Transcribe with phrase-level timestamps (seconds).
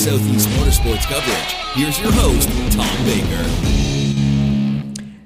[0.00, 1.52] Southeast Motorsports coverage.
[1.74, 4.09] Here's your host, Tom Baker.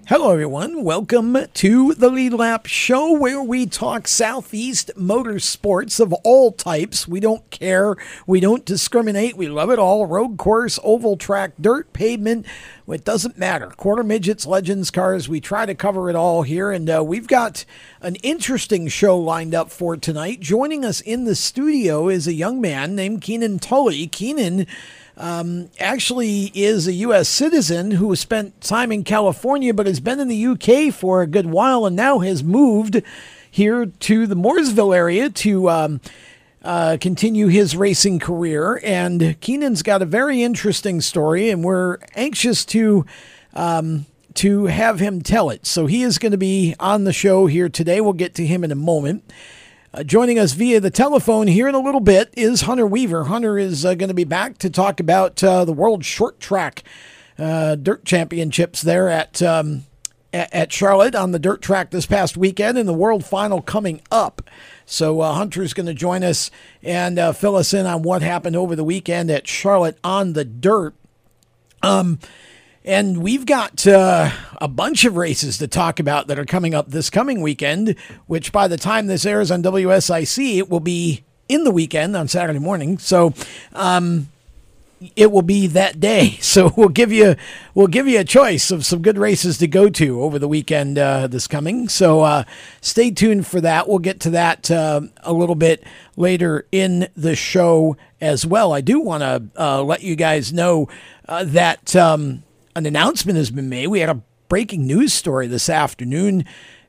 [0.06, 0.85] Hello, everyone.
[0.85, 7.09] Welcome to the Lead Lap Show, where we talk Southeast motorsports of all types.
[7.09, 7.96] We don't care.
[8.27, 9.35] We don't discriminate.
[9.35, 10.04] We love it all.
[10.04, 12.45] Road course, oval track, dirt, pavement.
[12.86, 13.68] It doesn't matter.
[13.68, 15.27] Quarter midgets, legends, cars.
[15.27, 16.71] We try to cover it all here.
[16.71, 17.64] And uh, we've got
[18.02, 20.41] an interesting show lined up for tonight.
[20.41, 24.07] Joining us in the studio is a young man named Keenan Tully.
[24.08, 24.66] Keenan
[25.17, 27.29] um, actually is a U.S.
[27.29, 30.91] citizen who spent time in California but has been in the U.K.
[30.91, 33.03] for a good while and now has moved
[33.50, 35.70] here to the Mooresville area to.
[35.70, 36.00] Um,
[36.64, 38.81] uh, continue his racing career.
[38.83, 43.05] And Keenan's got a very interesting story, and we're anxious to
[43.53, 45.67] um, to have him tell it.
[45.67, 48.00] So he is going to be on the show here today.
[48.00, 49.31] We'll get to him in a moment.
[49.95, 53.25] Uh, joining us via the telephone here in a little bit is Hunter Weaver.
[53.25, 56.83] Hunter is uh, going to be back to talk about uh, the World Short Track
[57.39, 59.84] uh, Dirt Championships there at, um,
[60.33, 64.42] at, Charlotte on the dirt track this past weekend, and the World Final coming up.
[64.84, 66.50] So uh, Hunter's going to join us
[66.83, 70.45] and uh, fill us in on what happened over the weekend at Charlotte on the
[70.45, 70.95] dirt.
[71.84, 72.19] Um,
[72.84, 76.91] and we've got uh, a bunch of races to talk about that are coming up
[76.91, 81.64] this coming weekend, which by the time this airs on WSIC, it will be in
[81.64, 82.98] the weekend on Saturday morning.
[82.98, 83.32] So,
[83.72, 84.28] um,
[85.16, 86.38] it will be that day.
[86.54, 87.34] So we'll give you
[87.74, 90.98] we'll give you a choice of some good races to go to over the weekend
[90.98, 91.88] uh, this coming.
[91.88, 92.44] So uh,
[92.80, 93.88] stay tuned for that.
[93.88, 95.82] We'll get to that uh, a little bit
[96.16, 98.72] later in the show as well.
[98.72, 100.88] I do want to uh, let you guys know
[101.28, 101.96] uh, that.
[101.96, 102.44] Um,
[102.77, 103.89] an announcement has been made.
[103.89, 106.44] We had a breaking news story this afternoon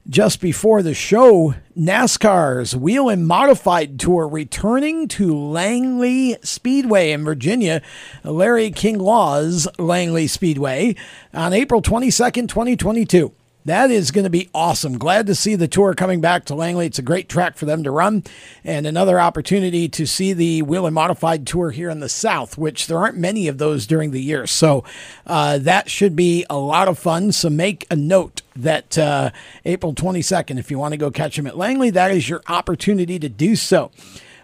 [0.08, 1.55] just before the show.
[1.77, 7.82] NASCAR's Whelen Modified Tour returning to Langley Speedway in Virginia,
[8.23, 10.95] Larry King Law's Langley Speedway
[11.33, 13.32] on April 22nd, 2022.
[13.65, 14.99] That is going to be awesome.
[14.99, 16.86] Glad to see the tour coming back to Langley.
[16.86, 18.23] It's a great track for them to run,
[18.64, 22.99] and another opportunity to see the Whelen Modified tour here in the South, which there
[22.99, 24.45] aren't many of those during the year.
[24.45, 24.83] So
[25.26, 27.31] uh, that should be a lot of fun.
[27.31, 29.31] So make a note that uh,
[29.65, 33.17] April 22nd, if you want to go catch them at Langley, that is your opportunity
[33.17, 33.89] to do so.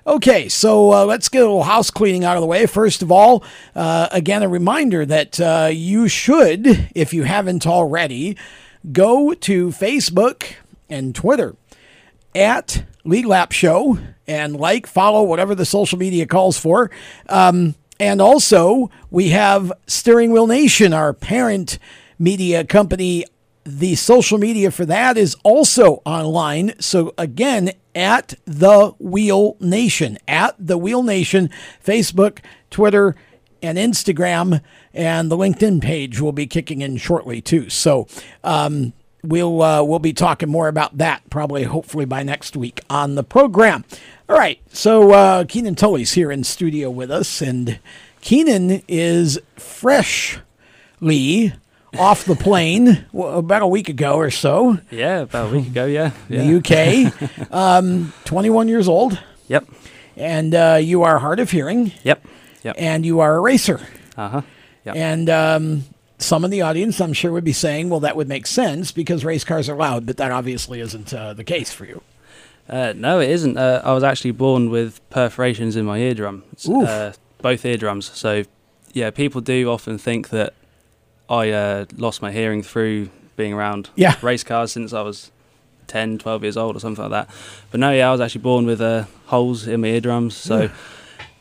[0.08, 2.66] Okay, so uh, let's get a little house cleaning out of the way.
[2.66, 3.44] First of all,
[3.76, 8.36] uh, again, a reminder that uh, you should, if you haven't already,
[8.92, 10.53] go to Facebook
[10.90, 11.56] and Twitter
[12.36, 16.90] at Lead Lap Show and like, follow, whatever the social media calls for.
[17.28, 21.78] Um, and also, we have Steering Wheel Nation, our parent
[22.18, 23.25] media company.
[23.64, 26.74] The social media for that is also online.
[26.80, 31.52] So, again, at The Wheel Nation, at The Wheel Nation,
[31.86, 32.40] Facebook,
[32.72, 33.16] Twitter,
[33.62, 34.62] and Instagram,
[34.94, 37.70] and the LinkedIn page will be kicking in shortly too.
[37.70, 38.08] So
[38.44, 43.16] um, we'll uh, we'll be talking more about that probably, hopefully by next week on
[43.16, 43.86] the program.
[44.30, 47.80] All right, so uh, Keenan Tully's here in studio with us, and
[48.22, 51.54] Keenan is freshly
[51.98, 54.80] off the plane about a week ago or so.
[54.90, 55.86] Yeah, about a week ago.
[55.86, 56.44] Yeah, yeah.
[56.44, 57.10] The
[57.48, 59.20] UK, um, 21 years old.
[59.48, 59.68] Yep.
[60.16, 61.92] And uh, you are hard of hearing.
[62.04, 62.26] Yep.
[62.64, 62.76] Yep.
[62.78, 63.80] And you are a racer.
[64.18, 64.42] Uh huh.
[64.86, 64.96] Yep.
[64.96, 65.84] And um,
[66.18, 69.26] some in the audience, I'm sure, would be saying, well, that would make sense because
[69.26, 72.02] race cars are loud, but that obviously isn't uh, the case for you.
[72.70, 73.58] Uh, no, it isn't.
[73.58, 78.10] Uh, I was actually born with perforations in my eardrum, uh, both eardrums.
[78.12, 78.44] So,
[78.94, 80.54] yeah, people do often think that
[81.30, 84.16] I uh, lost my hearing through being around yeah.
[84.22, 85.32] race cars since I was
[85.88, 87.36] 10, 12 years old or something like that.
[87.72, 90.36] But no, yeah, I was actually born with uh, holes in my eardrums.
[90.36, 90.70] So.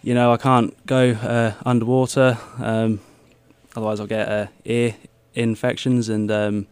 [0.03, 2.39] You know, I can't go uh, underwater.
[2.59, 3.01] Um,
[3.77, 4.95] otherwise I'll get uh, ear
[5.35, 6.67] infections and um,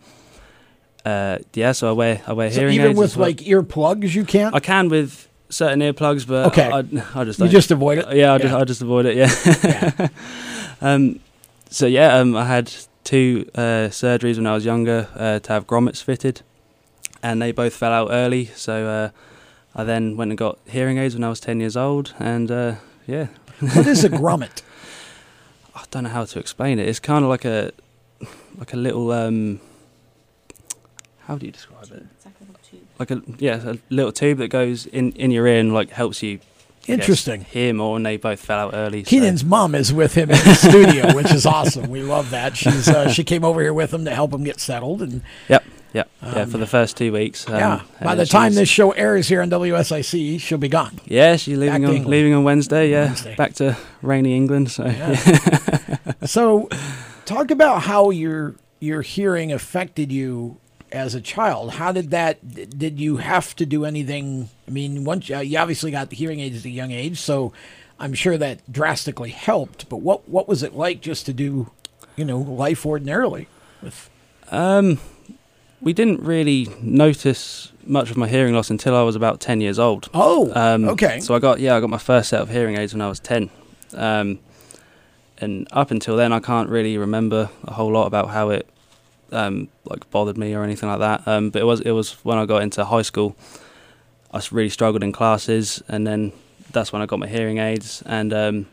[1.04, 1.72] uh, yeah.
[1.72, 2.98] So I wear I wear so hearing even aids.
[2.98, 3.28] with well.
[3.28, 4.54] like earplugs, you can't.
[4.54, 6.78] I can with certain earplugs, but okay, I,
[7.14, 8.16] I just you just avoid it.
[8.16, 9.16] Yeah, I just I just avoid it.
[9.16, 9.30] Yeah.
[9.64, 10.08] yeah.
[10.80, 11.20] um,
[11.70, 12.72] so yeah, um, I had
[13.04, 16.42] two uh, surgeries when I was younger uh, to have grommets fitted,
[17.22, 18.46] and they both fell out early.
[18.46, 19.10] So uh,
[19.74, 22.74] I then went and got hearing aids when I was ten years old, and uh,
[23.08, 23.26] yeah.
[23.72, 24.62] what is a grommet?
[25.74, 26.88] I don't know how to explain it.
[26.88, 27.72] It's kind of like a
[28.58, 29.60] like a little um,
[31.20, 32.06] how do you describe it?
[32.98, 36.22] Like a yeah, a little tube that goes in in your ear and like helps
[36.22, 36.40] you.
[36.86, 37.42] Interesting.
[37.42, 39.02] Guess, hear more, and they both fell out early.
[39.02, 39.46] Keenan's so.
[39.46, 41.90] mom is with him in the studio, which is awesome.
[41.90, 42.56] We love that.
[42.56, 45.64] She's uh, she came over here with him to help him get settled, and yep.
[45.92, 46.44] Yeah, yeah.
[46.44, 47.48] For the first two weeks.
[47.48, 47.82] Um, yeah.
[48.02, 51.00] By the time this show airs here on WSIC, she'll be gone.
[51.06, 52.06] Yeah, she's leaving on England.
[52.06, 52.90] leaving on Wednesday.
[52.90, 53.34] Yeah, Wednesday.
[53.36, 54.70] back to rainy England.
[54.70, 54.84] So
[56.24, 56.68] So,
[57.24, 60.58] talk about how your your hearing affected you
[60.92, 61.72] as a child.
[61.74, 62.78] How did that?
[62.78, 64.48] Did you have to do anything?
[64.66, 67.52] I mean, once uh, you obviously got the hearing aids at a young age, so
[67.98, 69.88] I'm sure that drastically helped.
[69.88, 71.70] But what what was it like just to do,
[72.16, 73.48] you know, life ordinarily?
[73.82, 74.10] With
[74.50, 74.98] Um,
[75.80, 79.78] we didn't really notice much of my hearing loss until I was about ten years
[79.78, 80.08] old.
[80.14, 82.92] oh, Um, okay, So I got yeah, I got my first set of hearing aids
[82.92, 83.50] when I was ten,
[83.94, 84.38] um,
[85.38, 88.68] and up until then I can't really remember a whole lot about how it
[89.32, 91.26] um, like bothered me or anything like that.
[91.26, 93.36] Um, but it was it was when I got into high school,
[94.32, 96.32] I really struggled in classes, and then
[96.72, 98.02] that's when I got my hearing aids.
[98.04, 98.66] And um,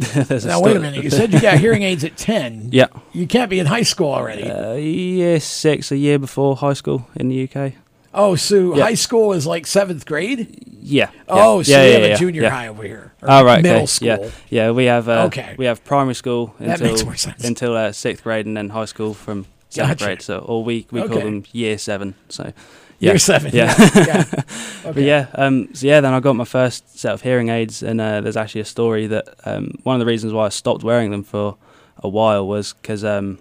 [0.46, 1.04] now wait a minute.
[1.04, 2.68] You said you got hearing aids at ten.
[2.72, 4.50] yeah, You can't be in high school already.
[4.50, 7.72] uh, year six, a year before high school in the UK.
[8.14, 8.84] oh, so yeah.
[8.84, 10.64] high school is like seventh grade.
[10.82, 11.10] Yeah.
[11.28, 13.12] Oh, yeah, so yeah, we have a junior high over here.
[13.22, 13.86] or Oh right, middle okay.
[13.86, 14.06] school.
[14.08, 14.70] Yeah, yeah.
[14.70, 15.54] We have uh, Okay.
[15.58, 17.44] we have primary school until makes more sense.
[17.44, 20.04] until uh, sixth grade, and then high school from seventh Gotcha.
[20.06, 20.22] grade.
[20.22, 21.12] So or we we Okay.
[21.12, 22.14] call them year seven.
[22.30, 22.52] So
[23.00, 23.18] Year yeah.
[23.18, 23.50] seven.
[23.54, 23.74] Yeah.
[23.94, 24.24] Yeah.
[24.84, 24.92] yeah.
[24.92, 28.00] But yeah, um, so yeah, then I got my first set of hearing aids, and
[28.00, 31.10] uh, there's actually a story that um, one of the reasons why I stopped wearing
[31.10, 31.56] them for
[31.96, 33.38] a while was because um,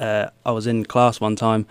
[0.00, 1.66] uh, I was in class one time,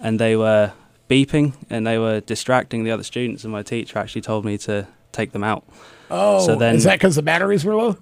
[0.00, 0.72] and they were
[1.08, 4.86] beeping and they were distracting the other students, and my teacher actually told me to
[5.12, 5.64] take them out.
[6.10, 7.96] Oh, So then- is that because the batteries were low?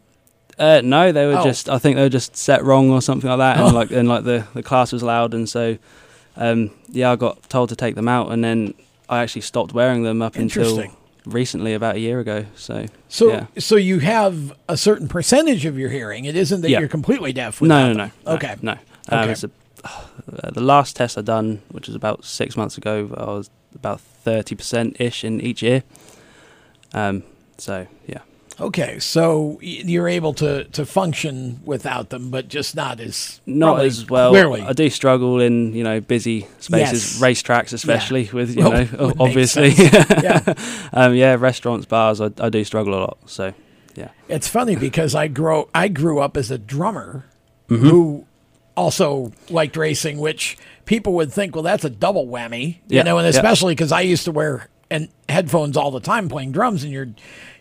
[0.59, 1.45] Uh, no, they were Oh.
[1.45, 1.69] just.
[1.69, 3.67] I think they were just set wrong or something like that, Oh.
[3.67, 5.79] and like and like the the class was loud, and so
[6.39, 8.73] um, yeah, I got told to take them out, and then
[9.09, 10.85] I actually stopped wearing them up until
[11.27, 12.47] recently, about a year ago.
[12.57, 13.47] So So, yeah.
[13.59, 16.25] so you have a certain percentage of your hearing.
[16.25, 16.79] It isn't that Yeah.
[16.81, 17.61] you're completely deaf.
[17.61, 18.57] no, no, no, no, Okay.
[18.63, 18.73] no.
[19.11, 19.47] Um, Okay.
[19.85, 19.89] A,
[20.47, 24.01] uh, the last test I done, which was about six months ago, I was about
[24.01, 25.83] thirty percent ish in each ear.
[26.95, 27.23] Um,
[27.59, 28.21] so yeah,
[28.61, 28.99] Okay.
[28.99, 34.31] So you're able to to function without them, but just not as not as well.
[34.31, 37.23] Clearly, I do struggle in you know busy spaces, Yes.
[37.23, 39.71] racetracks especially with you Well, know obviously.
[39.71, 40.43] yeah.
[40.93, 43.19] um, yeah, restaurants, bars, I, I do struggle a lot.
[43.27, 43.55] So
[43.95, 47.25] yeah, It's funny because I grow I grew up as a drummer
[47.69, 47.87] Mm-hmm.
[47.87, 48.25] who
[48.79, 50.57] also liked racing, which
[50.87, 54.01] people would think, well, that's a double whammy, you Yeah, know, and especially because I
[54.01, 57.09] used to wear and headphones all the time playing drums, and you're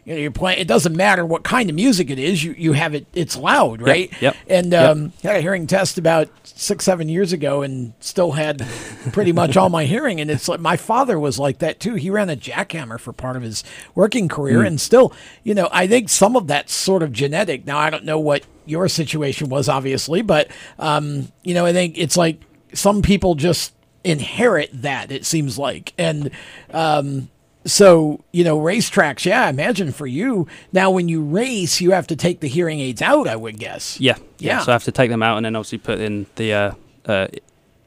[0.08, 0.60] you know, you're playing.
[0.60, 2.42] It doesn't matter what kind of music it is.
[2.42, 3.06] You you have it.
[3.14, 4.10] It's loud, right?
[4.22, 4.90] yep, And yep.
[4.92, 8.66] um, had a hearing test about six seven years ago, and still had
[9.12, 10.22] pretty much all my hearing.
[10.22, 11.96] And it's like my father was like that too.
[11.96, 13.66] He ran a jackhammer for part of his
[13.96, 14.68] working career, Hmm.
[14.68, 15.12] and still,
[15.44, 17.66] you know, I think some of that's sort of genetic.
[17.68, 20.50] Now I don't know what your situation was, obviously, but
[20.80, 22.40] um, you know, I think it's like
[22.74, 23.74] some people just
[24.06, 25.12] inherit that.
[25.12, 26.30] It seems like, and
[26.74, 27.30] um,
[27.68, 30.48] so, you know, racetracks, yeah, I imagine for you.
[30.72, 34.00] Now, when you race, you have to take the hearing aids out, I would guess.
[34.00, 34.60] yeah, Yeah.
[34.62, 36.72] So I have to take them out and then obviously put in the uh,
[37.06, 37.28] uh,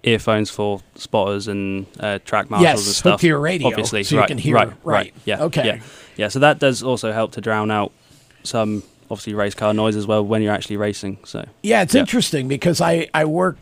[0.03, 3.21] earphones for spotters and uh, track marshals Yes, and stuff.
[3.21, 5.15] to your radio, obviously, so you right, can hear- Right, right.
[5.25, 5.43] Yeah.
[5.45, 5.67] Okay.
[5.67, 5.81] Yeah.
[6.17, 6.29] Yeah.
[6.29, 7.93] So that does also help to drown out
[8.43, 11.19] some obviously race car noise as well when you're actually racing.
[11.25, 12.01] So Yeah, it's Yeah.
[12.01, 13.59] interesting because I, I work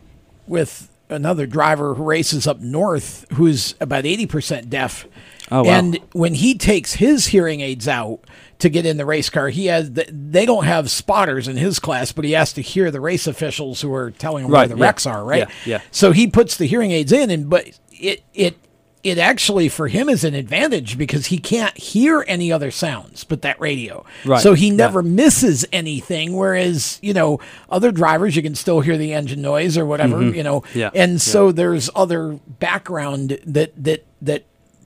[0.47, 5.07] with another driver who races up north who's about 80% deaf.
[5.51, 5.69] Oh, wow.
[5.69, 8.19] And when he takes his hearing aids out
[8.59, 12.11] to get in the race car, he has they don't have spotters in his class,
[12.11, 14.77] but he has to hear the race officials who are telling him Right, where the
[14.77, 14.85] yeah.
[14.85, 15.47] wrecks are, right?
[15.65, 15.81] Yeah, yeah.
[15.91, 18.57] So he puts the hearing aids in and but it it
[19.01, 23.41] it actually for him is an advantage because he can't hear any other sounds but
[23.43, 24.05] that radio.
[24.25, 24.75] Right, So he yeah.
[24.75, 26.35] never misses anything.
[26.35, 27.39] Whereas, you know,
[27.69, 30.61] other drivers, you can still hear the engine noise or whatever, you know.
[30.61, 30.79] Mm-hmm.
[30.79, 34.45] Yeah, And so there's other background that, that, that,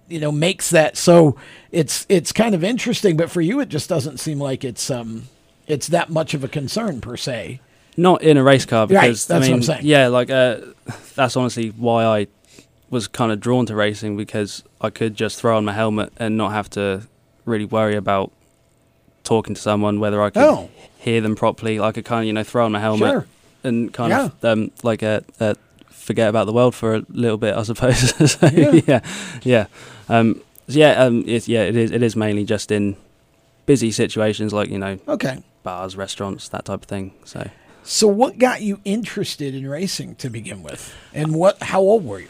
[0.10, 0.98] you know, makes that.
[0.98, 1.36] So
[1.72, 5.24] it's, it's kind of interesting, but for you, it just doesn't seem like it's, um,
[5.68, 7.60] it's that much of a concern per se.
[7.96, 9.82] not in a race car because that's what I mean, I'm saying.
[9.84, 10.58] yeah, like uh,
[11.16, 12.28] that's honestly why I
[12.90, 16.36] was kind of drawn to racing because I could just throw on my helmet and
[16.38, 17.04] not have to
[17.46, 18.32] really worry about
[19.24, 20.70] talking to someone whether I could Oh.
[21.00, 21.80] hear them properly.
[21.80, 23.28] I could kind of you know throw on my helmet Sure.
[23.64, 25.54] and kind of um, like uh, uh,
[25.90, 28.32] forget about the world for a little bit, I suppose.
[28.32, 28.82] so, Yeah.
[28.86, 29.00] yeah,
[29.44, 29.66] yeah,
[30.14, 31.64] um, so yeah, um, it's, yeah.
[31.64, 31.92] It is.
[31.92, 32.96] It is mainly just in
[33.66, 35.42] busy situations like you know Okay.
[35.64, 37.14] bars, restaurants, that type of thing.
[37.26, 37.50] So.
[37.86, 40.94] So what got you interested in racing to begin with?
[41.14, 42.30] And what, how old were you?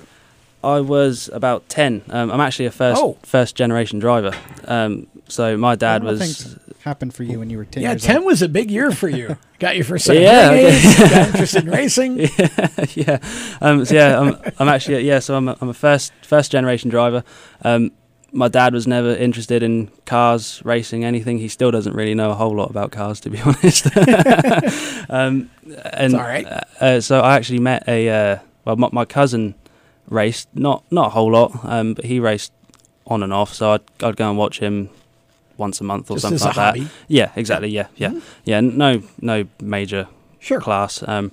[0.63, 2.01] I was about ten.
[2.09, 3.17] Um, I'm actually a first Oh.
[3.23, 4.33] first generation driver.
[4.67, 8.03] Um, so my dad Oh, was happened for you when you were 10 Yeah, years
[8.03, 8.25] 10 old?
[8.25, 9.37] was a big year for you.
[9.59, 11.09] Got your first set Yeah, of okay.
[11.09, 12.17] got interested in racing.
[12.95, 13.19] yeah.
[13.61, 15.19] Um, so yeah, I'm, I'm actually yeah.
[15.19, 17.23] So I'm a, I'm a first first generation driver.
[17.61, 17.91] Um,
[18.35, 21.37] my dad was never interested in cars, racing, anything.
[21.37, 23.85] He still doesn't really know a whole lot about cars, to be honest.
[25.09, 26.45] um, and It's all right.
[26.45, 29.55] uh, uh, so I actually met a uh, well, my, my cousin
[30.07, 32.51] raced not not a whole lot, um, but he raced
[33.07, 33.53] on and off.
[33.53, 34.89] So I'd I'd go and watch him
[35.57, 36.61] once a month or Just something as a like that.
[36.65, 36.79] hobby.
[36.81, 36.93] Mm-hmm.
[37.07, 37.69] Yeah, exactly.
[37.69, 38.59] Yeah, yeah, yeah.
[38.61, 40.07] No, no major
[40.39, 40.59] Sure.
[40.59, 41.03] class.
[41.07, 41.31] Um,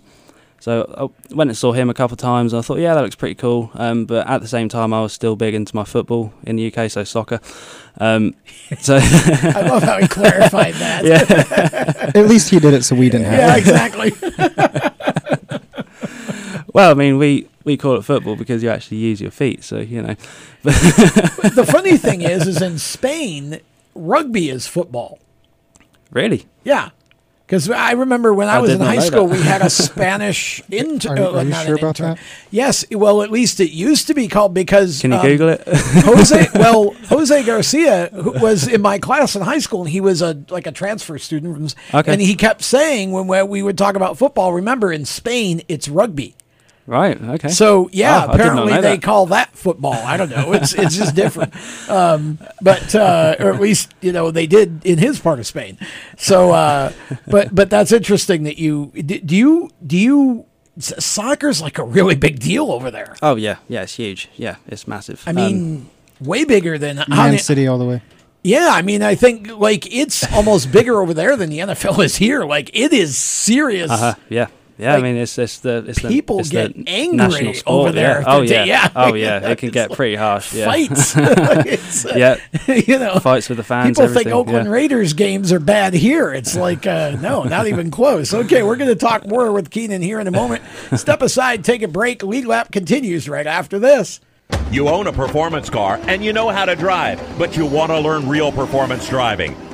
[0.61, 0.85] so
[1.31, 2.53] I went and saw him a couple of times.
[2.53, 3.71] And I thought, yeah, that looks pretty cool.
[3.75, 6.71] Um, but at the same time, I was still big into my football in the
[6.71, 7.41] UK, so soccer.
[7.99, 8.35] Um,
[8.79, 11.05] so I love how he clarified that.
[11.05, 14.13] yeah, At least he did it so we didn't have Yeah, exactly.
[16.75, 19.65] well, I mean, we we call it football because you actually use your feet.
[19.65, 20.15] So you know,
[20.63, 23.61] the funny thing is, is in Spain,
[24.01, 25.19] rugby is football.
[26.11, 26.91] really, Yeah.
[27.47, 29.37] Because I remember when I, I was in high school, that.
[29.37, 31.19] we had a Spanish intern.
[31.19, 32.15] Are- are you sure about intern.
[32.15, 32.19] that?
[32.53, 32.85] Yes.
[32.93, 35.01] Well, at least it used to be called because.
[35.01, 35.63] can you um, Google it?
[35.67, 40.23] Jose, well, Jose Garcia who was in my class in high school, and he was
[40.23, 41.99] a like a transfer student from.
[41.99, 42.13] Okay.
[42.13, 45.89] And he kept saying when we we would talk about football, remember in Spain it's
[45.89, 46.37] rugby.
[46.91, 47.21] Right.
[47.21, 47.49] Okay.
[47.49, 49.03] So yeah, Oh, I did not apparently they that.
[49.03, 49.95] call that football.
[49.95, 50.53] I don't know.
[50.53, 51.55] It's it's just different.
[51.89, 55.79] Um, but uh, or at least you know they did in his part of Spain.
[56.19, 56.93] So uh,
[57.27, 61.85] but but that's interesting that you do do you do you s- soccer's like a
[61.85, 63.17] really big deal over there.
[63.23, 64.29] oh yeah, yeah, it's huge.
[64.37, 65.23] Yeah, it's massive.
[65.27, 65.91] I Um, mean.
[66.21, 68.03] way bigger than how Man many- City all the way.
[68.43, 72.17] yeah, I mean, I think like it's almost bigger over there than the NFL is
[72.17, 72.45] here.
[72.45, 73.91] Like it is serious.
[73.91, 74.47] Uh-huh, yeah.
[74.81, 77.55] Yeah, Like, I mean it's it's the it's the, people it's get the angry national
[77.55, 78.21] sport, over there.
[78.21, 78.25] Yeah.
[78.27, 78.91] Oh yeah, yeah.
[78.97, 80.55] oh yeah, it can get like pretty harsh.
[80.55, 81.17] Yeah, Fights.
[81.31, 81.65] Uh,
[82.17, 82.37] yeah,
[82.69, 83.99] you know, fights with the fans.
[83.99, 84.73] People think Oakland yeah.
[84.73, 86.33] Raiders games are bad here.
[86.33, 88.33] It's like, uh, no, not even close.
[88.33, 90.63] Okay, we're going to talk more with Keenan here in a moment.
[90.97, 92.23] Step aside, take a break.
[92.23, 94.21] Lead lap continues right after this.
[94.71, 97.99] You own a performance car and you know how to drive, but you want to
[97.99, 99.57] learn real performance driving.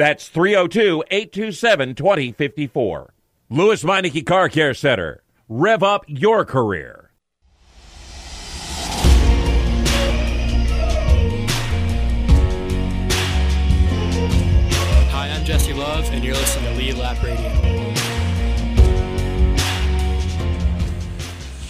[0.00, 3.12] That's 302 827 2054.
[3.50, 5.22] Lewes Meineke Car Care Center.
[5.46, 7.10] Rev up your career.
[15.10, 17.94] Hi, I'm Jesse Love, and you're listening to Lead Lap Radio.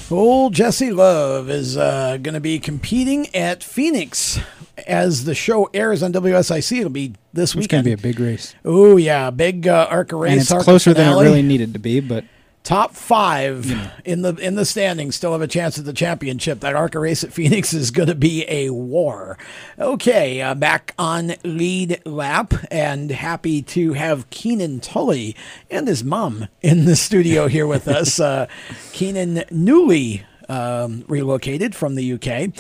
[0.08, 4.38] Old Jesse Love is uh, going to be competing at Phoenix
[4.87, 6.78] as the show airs on WSIC.
[6.78, 7.84] It'll be this It's weekend.
[7.84, 8.54] going to be a big race.
[8.64, 10.32] Oh yeah, big uh, ARCA race.
[10.32, 12.25] and it's ARCA closer than it really needed to be, but
[12.62, 13.72] Top five
[14.04, 16.60] in the in the standings still have a chance at the championship.
[16.60, 19.38] That ARCA race at Phoenix is going to be a war.
[19.78, 25.34] Okay, uh, back on lead lap, and happy to have Keenan Tully
[25.70, 28.20] and his mom in the studio here with us.
[28.20, 28.46] Uh,
[28.92, 32.52] Keenan newly um, relocated from the UK,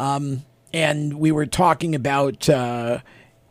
[0.00, 2.48] um, and we were talking about.
[2.48, 2.98] Uh,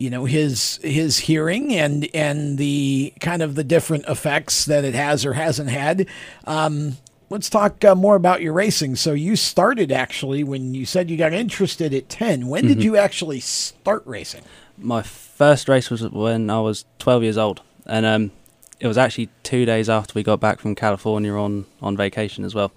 [0.00, 4.94] you know his his hearing and and the kind of the different effects that it
[4.94, 6.06] has or hasn't had.
[6.44, 6.98] Um,
[7.30, 8.94] let's talk uh, more about your racing.
[8.94, 12.46] So you started actually when you said you got interested at ten.
[12.46, 12.82] When did Mhm.
[12.84, 14.42] you actually start racing?
[14.76, 18.30] My first race was when I was 12 years old, and um,
[18.78, 22.54] it was actually two days after we got back from California on, on vacation as
[22.54, 22.70] well.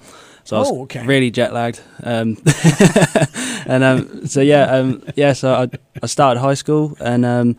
[0.44, 1.06] So I was Oh, okay.
[1.06, 1.80] really jet lagged.
[2.04, 2.38] Um,
[3.66, 5.34] and um, so yeah, um, yeah.
[5.34, 5.70] So I,
[6.02, 7.56] I started high school, and um,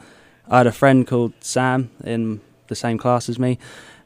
[0.48, 3.58] I had a friend called Sam in the same class as me,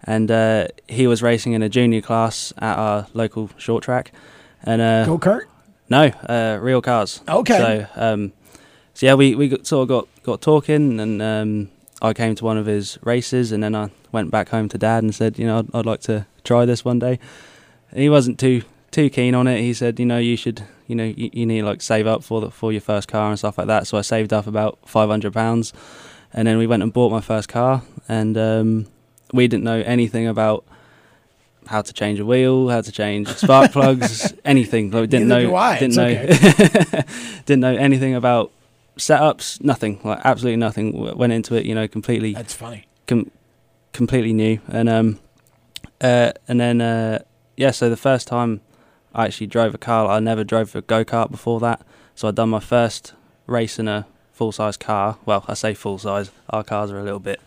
[0.04, 4.12] and uh, he was racing in a junior class at our local short track.
[4.62, 5.42] And uh, Go kart.
[5.88, 7.20] no, uh, real cars.
[7.28, 7.56] Okay.
[7.58, 8.32] So, um,
[8.94, 11.70] so yeah, we we got, sort of got got talking, and um,
[12.02, 15.02] I came to one of his races, and then I went back home to Dad
[15.02, 17.18] and said, you know, I'd, I'd like to try this one day.
[17.96, 19.60] He wasn't too too keen on it.
[19.60, 22.40] He said, you know, you should, you know, you, you need like save up for
[22.40, 23.86] the, for your first car and stuff like that.
[23.86, 25.72] So I saved up about five hundred pounds,
[26.32, 28.86] and then we went and bought my first car, and um,
[29.32, 30.64] we didn't know anything about
[31.66, 34.90] how to change a wheel, how to change spark plugs, anything.
[34.90, 35.78] Like, we didn't Neither know, I.
[35.78, 37.00] didn't It's know,
[37.46, 38.52] didn't know anything about
[38.96, 39.62] setups.
[39.62, 41.16] Nothing, like absolutely nothing.
[41.16, 42.34] Went into it, you know, completely.
[42.34, 42.86] That's funny.
[43.06, 43.30] Com-
[43.92, 45.18] completely new, and um,
[46.00, 47.18] uh, and then uh,
[47.56, 47.70] yeah.
[47.70, 48.60] So the first time
[49.14, 51.80] I actually drove a car, I never drove a go kart before that.
[52.14, 53.14] So I'd done my first
[53.46, 55.18] race in a full size car.
[55.24, 56.30] Well, I say full size.
[56.50, 57.40] Our cars are a little bit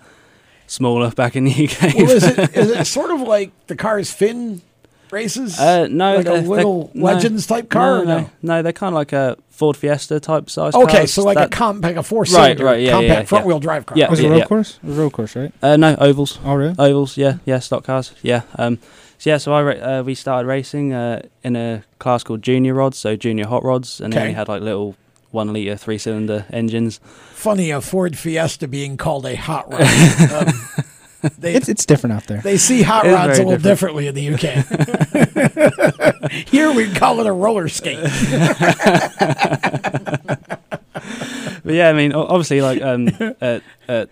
[0.67, 1.95] smaller back in the UK.
[1.95, 4.61] Well, is it is it sort of like the Cars Fin
[5.11, 5.59] races?
[5.59, 7.05] Uh, no, like a they're- little they're- no.
[7.05, 7.97] Legends type car.
[7.97, 8.29] No, or no, no?
[8.41, 10.73] no, they're kind of like a Ford Fiesta type size.
[10.73, 11.13] Okay, cars.
[11.13, 13.43] so like a That- comp, like a four right, cylinder right, yeah, compact yeah, front
[13.43, 13.47] yeah.
[13.47, 13.97] wheel drive car.
[13.97, 14.45] Yeah, was it a road yeah.
[14.45, 14.79] course?
[14.83, 15.51] It was a road course, right?
[15.61, 16.39] Uh, no, ovals.
[16.45, 16.75] Oh, really?
[16.77, 18.43] Ovals, yeah, yeah, stock cars, yeah.
[18.55, 18.77] Um,
[19.19, 22.73] so yeah, so I ra- uh, we started racing uh, in a class called junior
[22.73, 24.29] rods, so junior hot rods, and then Okay.
[24.29, 24.95] we had like little
[25.31, 26.99] one liter three cylinder engines.
[27.33, 29.81] Funny a Ford Fiesta being called a hot rod.
[30.47, 30.53] um,
[31.37, 32.39] they, It's it's different out there.
[32.41, 34.41] they see hot It is rods a very little differently in the UK.
[36.49, 37.99] Here we call it a roller skate.
[41.63, 43.09] But yeah, I mean, o- obviously, like um,
[43.41, 44.05] uh, uh,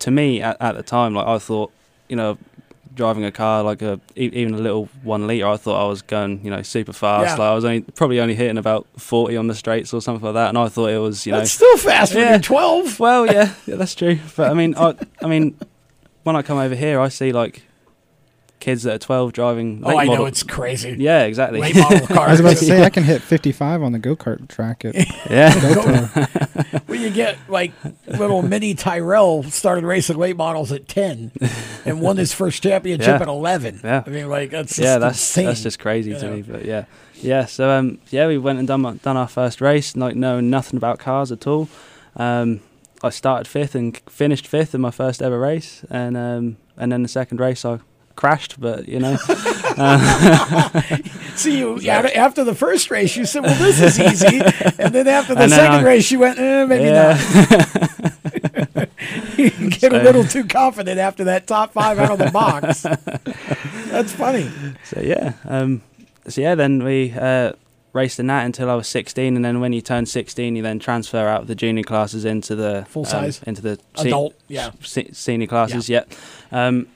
[0.00, 1.72] to me at, at the time, like I thought,
[2.08, 2.38] you know,
[2.94, 6.44] driving a car like a even a little one liter, I thought I was going,
[6.44, 7.26] you know, super fast.
[7.36, 7.44] Yeah.
[7.44, 10.34] Like I was only probably only hitting about forty on the straights or something like
[10.34, 12.30] that, and I thought it was, you know, That's still fast when Yeah.
[12.30, 13.00] you're 12.
[13.00, 14.18] Well, yeah, yeah, that's true.
[14.36, 15.58] But I mean, I, I mean,
[16.22, 17.62] when I come over here, I see like
[18.64, 19.82] kids that are twelve driving.
[19.84, 20.96] Oh, late I know it's crazy.
[20.98, 21.60] Yeah, exactly.
[21.60, 22.18] Late model cars.
[22.18, 24.94] I was about to say I can hit 55 on the go kart track at
[25.30, 25.52] yeah.
[25.60, 26.82] Delta.
[26.86, 27.72] when you get like
[28.06, 31.32] little mini Tyrell started racing late models at 10
[31.84, 33.20] and won his first championship Yeah.
[33.22, 33.80] at 11.
[33.84, 34.02] Yeah.
[34.06, 35.46] I mean, like, that's yeah, that's insane.
[35.46, 36.36] that's just crazy you to know.
[36.36, 36.42] me.
[36.42, 37.44] But yeah, yeah.
[37.44, 40.78] So um, yeah, we went and done my, done our first race, like knowing nothing
[40.78, 41.68] about cars at all.
[42.16, 42.60] Um,
[43.02, 47.02] I started fifth and finished fifth in my first ever race, and um, and then
[47.02, 47.80] the second race I
[48.16, 49.16] crashed, but you know,
[51.36, 54.40] See, you yeah, after the first race, you said, well, this is easy.
[54.78, 57.18] And then after the And second I- race, you went, eh, maybe yeah.
[58.74, 58.88] not.
[59.38, 62.82] you get a little too confident after that top five out of the box.
[63.90, 64.50] That's funny.
[64.84, 65.82] So yeah, um,
[66.28, 67.52] so yeah, then we uh,
[67.92, 70.78] raced in that until I was 16, and then when you turn 16, you then
[70.78, 73.42] transfer out of the junior classes into the Full um, size?
[73.44, 74.70] into the se- Adult, yeah.
[74.82, 75.88] se- senior classes.
[75.88, 76.04] Yeah.
[76.52, 76.86] Um,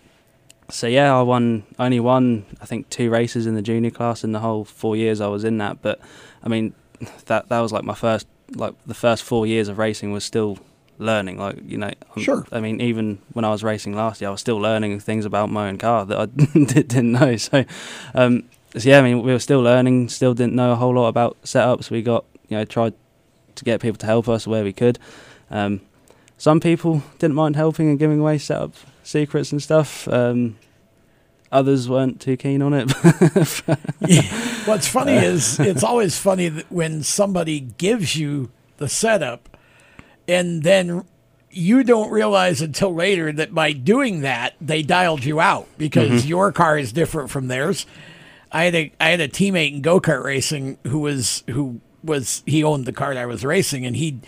[0.70, 4.33] so yeah, I won only won I think two races in the junior class in
[4.33, 5.81] the whole four years I was in that.
[5.83, 6.00] But
[6.42, 6.74] I mean,
[7.26, 10.59] that that was like my first like the first four years of racing was still
[10.98, 11.38] learning.
[11.38, 12.46] Like you know, I'm- Sure.
[12.52, 15.50] I mean, even when I was racing last year, I was still learning things about
[15.50, 17.37] my own car that I didn't know.
[17.37, 17.64] So,
[18.14, 18.44] um,
[18.76, 20.09] so yeah, I mean, we were still learning.
[20.09, 21.90] Still didn't know a whole lot about setups.
[21.90, 22.94] We got you know tried
[23.54, 24.98] to get people to help us where we could.
[25.50, 25.81] Um,
[26.37, 28.74] some people didn't mind helping and giving away setup
[29.09, 30.07] secrets and stuff.
[30.09, 30.59] Um,
[31.51, 32.90] others weren't too keen on it.
[34.66, 39.57] What's funny is it's always funny that when somebody gives you the setup
[40.27, 41.05] and then
[41.51, 46.29] you don't realize until later that by doing that they dialed you out because Mhm.
[46.29, 47.87] your car is different from theirs.
[48.53, 52.42] I had a I had a teammate in go kart racing who was who was
[52.47, 54.21] he owned the cart I was racing and he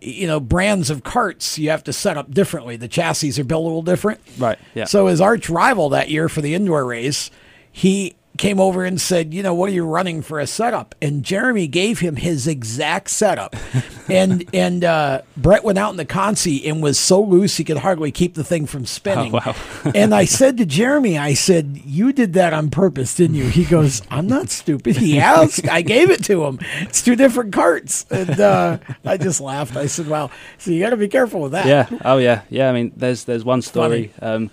[0.00, 2.76] you know brands of carts you have to set up differently.
[2.76, 4.20] The chassis are built a little different.
[4.38, 4.58] right.
[4.74, 4.84] Yeah.
[4.84, 7.30] So his arch rival that year for the indoor race,
[7.70, 11.22] he came over and said, "You know, what are you running for a setup?" And
[11.22, 13.54] Jeremy gave him his exact setup,
[14.12, 17.78] and and uh, Brett went out in the consi and was so loose he could
[17.78, 19.34] hardly keep the thing from spinning.
[19.34, 19.92] Oh, wow.
[19.94, 23.64] and I said to Jeremy, I said, "You did that on purpose, didn't you?" He
[23.64, 26.58] goes, "I'm not stupid." He asked, I gave it to him.
[26.80, 29.76] It's two different carts, and uh, I just laughed.
[29.76, 31.98] I said, "Wow, so you got to be careful with that." yeah.
[32.04, 32.42] Oh yeah.
[32.50, 32.68] Yeah.
[32.68, 34.12] I mean, there's there's one story.
[34.20, 34.50] Um,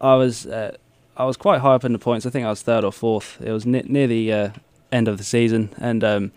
[0.00, 0.76] I was uh,
[1.16, 2.26] I was quite high up in the points.
[2.26, 3.40] I think I was third or fourth.
[3.40, 4.50] It was ne- near the uh,
[4.92, 6.32] end of the season, and um,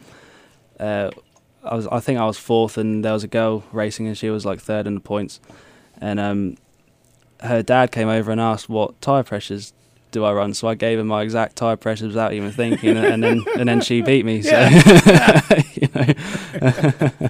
[0.80, 1.12] uh,
[1.64, 4.30] I was I think I was fourth, and there was a girl racing, and she
[4.30, 5.40] was like third in the points,
[6.00, 6.58] and um,
[7.42, 9.74] her dad came over and asked what tire pressures.
[10.12, 10.56] Do I run?
[10.56, 13.82] So I gave her my exact tire pressures without even thinking, and then and then
[13.82, 14.42] she beat me.
[14.42, 14.58] So,
[15.76, 16.14] you know.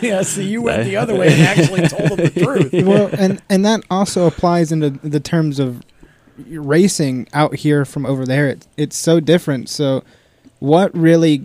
[0.00, 2.30] yeah, so you went the other way and actually told them the
[2.70, 2.86] truth.
[2.86, 5.82] well, and and that also applies into the terms of
[6.46, 8.48] racing out here from over there.
[8.48, 9.68] It, it's so different.
[9.68, 10.04] So,
[10.60, 11.42] what really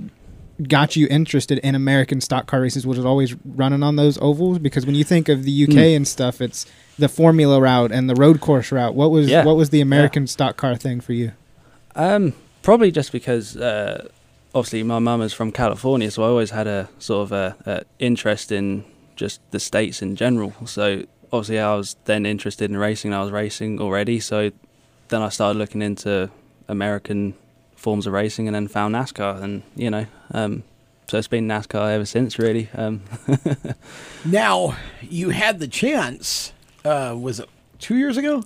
[0.64, 2.86] got you interested in American stock car races?
[2.88, 4.60] Was it always running on those ovals?
[4.60, 5.96] Because when you think of the UK Mm.
[5.98, 6.66] and stuff, it's
[6.98, 8.96] the Formula route and the road course route.
[8.96, 9.44] What was Yeah.
[9.44, 11.32] what was the American stock car thing for you?
[11.96, 14.08] Um, probably just because uh,
[14.54, 17.82] obviously my mum is from California, so I always had a sort of a, a
[18.00, 20.54] interest in just the states in general.
[20.66, 23.14] So obviously I was then interested in racing.
[23.14, 24.52] I was racing already, so
[25.10, 26.30] then I started looking into
[26.68, 27.34] American
[27.86, 30.64] forms of racing, and then found NASCAR, and you know, um,
[31.08, 32.68] so it's been NASCAR ever since, really.
[32.74, 33.02] Um,
[34.26, 36.52] Now, you had the chance,
[36.84, 38.44] uh, was it two years ago?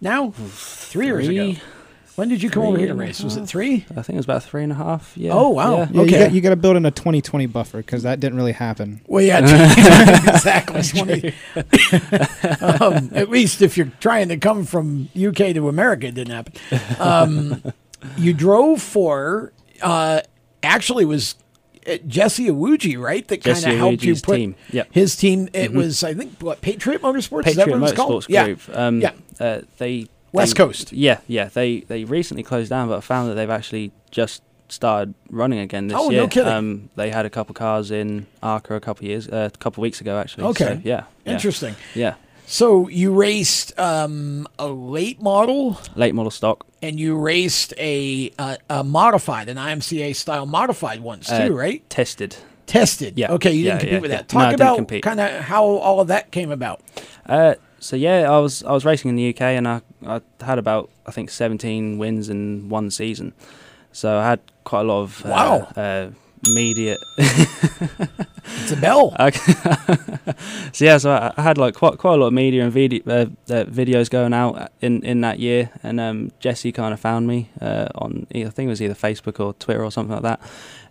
[0.00, 0.32] Now?
[0.32, 1.54] Three, years ago.
[2.16, 3.22] When did you come over here to race?
[3.22, 3.86] Was it three?
[3.96, 5.16] I think it was about three and a half.
[5.16, 5.30] Yeah.
[5.32, 5.76] Oh, wow.
[5.76, 5.86] Yeah.
[5.92, 6.10] Yeah, Okay.
[6.10, 9.00] you got, you got to build in a 2020 buffer because that didn't really happen.
[9.06, 9.38] Well, yeah,
[10.34, 10.82] exactly.
[10.82, 11.32] 20.
[12.60, 16.54] um, at least if you're trying to come from UK to America, it didn't happen.
[16.98, 17.62] Um,
[18.16, 20.20] you drove for, uh,
[20.62, 21.34] actually, it was
[21.86, 23.26] uh, Jesse Iwuji, right?
[23.28, 24.88] That kind of helped you put team, yep.
[24.92, 25.48] his team.
[25.54, 25.74] It Mhm.
[25.76, 27.46] was, I think, what Patriot Motorsports.
[27.46, 28.24] Is that Patriot what it was called?
[28.26, 28.86] Motorsports Yeah.
[28.86, 29.12] Um, yeah.
[29.38, 30.92] Uh, they West they- Coast.
[30.92, 31.46] Yeah, yeah.
[31.52, 35.88] They they recently closed down, but I found that they've actually just started running again
[35.88, 36.28] this Oh, no year.
[36.28, 36.52] kidding.
[36.52, 40.00] Um, they had a couple cars in Arca a couple years, uh, a couple weeks
[40.00, 40.44] ago actually.
[40.44, 40.64] Okay.
[40.64, 41.04] So, yeah.
[41.26, 41.74] Interesting.
[41.94, 42.14] Yeah.
[42.52, 46.66] So you raced um, a late model, Late model stock.
[46.82, 51.88] and you raced a a, a modified, an IMCA style modified once too, uh, right?
[51.88, 52.36] Tested.
[52.66, 53.16] Tested.
[53.16, 53.30] Yeah.
[53.34, 54.32] Okay, you Yeah, didn't compete yeah, with that.
[54.34, 56.80] No, Talk didn't about kind of how all of that came about.
[57.24, 60.58] Uh, so yeah, I was I was racing in the UK and I I had
[60.58, 63.32] about I think 17 wins in one season.
[63.92, 65.68] So I had quite a lot of uh, Wow.
[65.76, 66.10] uh,
[66.48, 66.96] media.
[67.18, 69.14] It's a bell.
[69.20, 69.52] Okay.
[70.72, 73.02] so yeah, so I, I had like quite quite a lot of media and video
[73.06, 77.26] uh, uh, videos going out in in that year, and um, Jesse kind of found
[77.26, 80.40] me uh, on I think it was either Facebook or Twitter or something like that,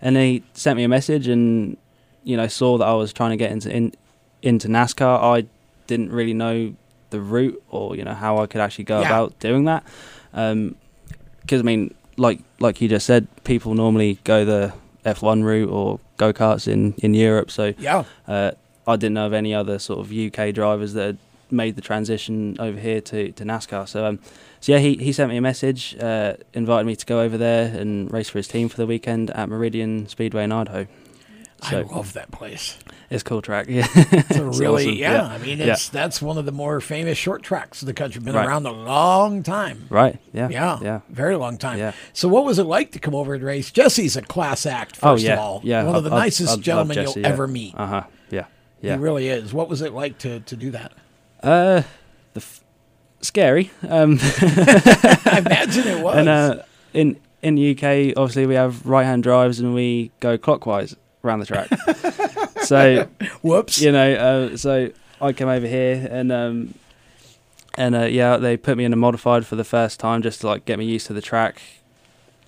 [0.01, 1.77] and he sent me a message and
[2.23, 3.93] you know saw that I was trying to get into in,
[4.41, 5.19] into NASCAR.
[5.21, 5.47] I
[5.87, 6.73] didn't really know
[7.09, 9.07] the route or you know how I could actually go Yeah.
[9.07, 9.83] about doing that,
[10.31, 14.73] because I mean like like you just said, people normally go the
[15.05, 17.51] F1 route or go karts in in Europe.
[17.51, 18.03] So Yeah.
[18.27, 18.51] uh,
[18.87, 21.17] I didn't know of any other sort of UK drivers that had
[21.51, 23.87] made the transition over here to, to NASCAR.
[23.87, 24.19] So um,
[24.59, 27.65] so yeah, he, he sent me a message, uh, invited me to go over there
[27.79, 30.85] and race for his team for the weekend at Meridian Speedway in Idaho.
[31.61, 32.77] I love that place.
[33.09, 33.67] It's a cool track.
[33.69, 34.93] Yeah, It's a really awesome.
[34.95, 35.73] yeah, I mean, Yeah.
[35.73, 38.21] it's that's one of the more famous short tracks in the country.
[38.21, 38.45] Been Right.
[38.47, 39.85] around a long time.
[39.89, 40.17] right.
[40.31, 40.99] Yeah, Yeah, yeah.
[41.09, 41.79] very long time.
[41.79, 41.91] Yeah.
[42.13, 43.71] So, what was it like to come over and race?
[43.71, 44.95] Jesse's a class act.
[44.97, 45.83] First oh yeah, of all, yeah.
[45.83, 47.33] one of the I- I- nicest I gentlemen Jesse, you'll yeah.
[47.33, 47.73] ever meet.
[47.75, 48.03] Uh huh.
[48.29, 48.45] Yeah,
[48.81, 48.95] yeah.
[48.95, 49.53] He really is.
[49.53, 50.91] What was it like to to do that?
[51.41, 51.81] Uh,
[52.33, 52.63] the f-
[53.21, 53.71] scary.
[53.87, 56.15] Um, I imagine it was.
[56.17, 56.61] And uh,
[56.93, 61.39] in in the UK, obviously we have right hand drives and we go clockwise around
[61.39, 61.69] the track.
[62.63, 63.07] so
[63.41, 63.81] Whoops.
[63.81, 66.73] You know, uh, so I came over here and um,
[67.77, 70.47] and uh, yeah, they put me in a modified for the first time just to
[70.47, 71.61] like get me used to the track,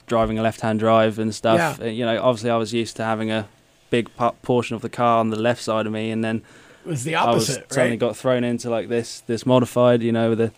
[0.07, 1.79] driving a left-hand drive and stuff.
[1.79, 1.85] Yeah.
[1.85, 3.47] Uh, You know, obviously I was used to having a
[3.89, 6.41] big pa- portion of the car on the left side of me, and then
[6.85, 7.29] It was the opposite.
[7.29, 10.51] I was opposite, suddenly got thrown into like this this modified, you know, with a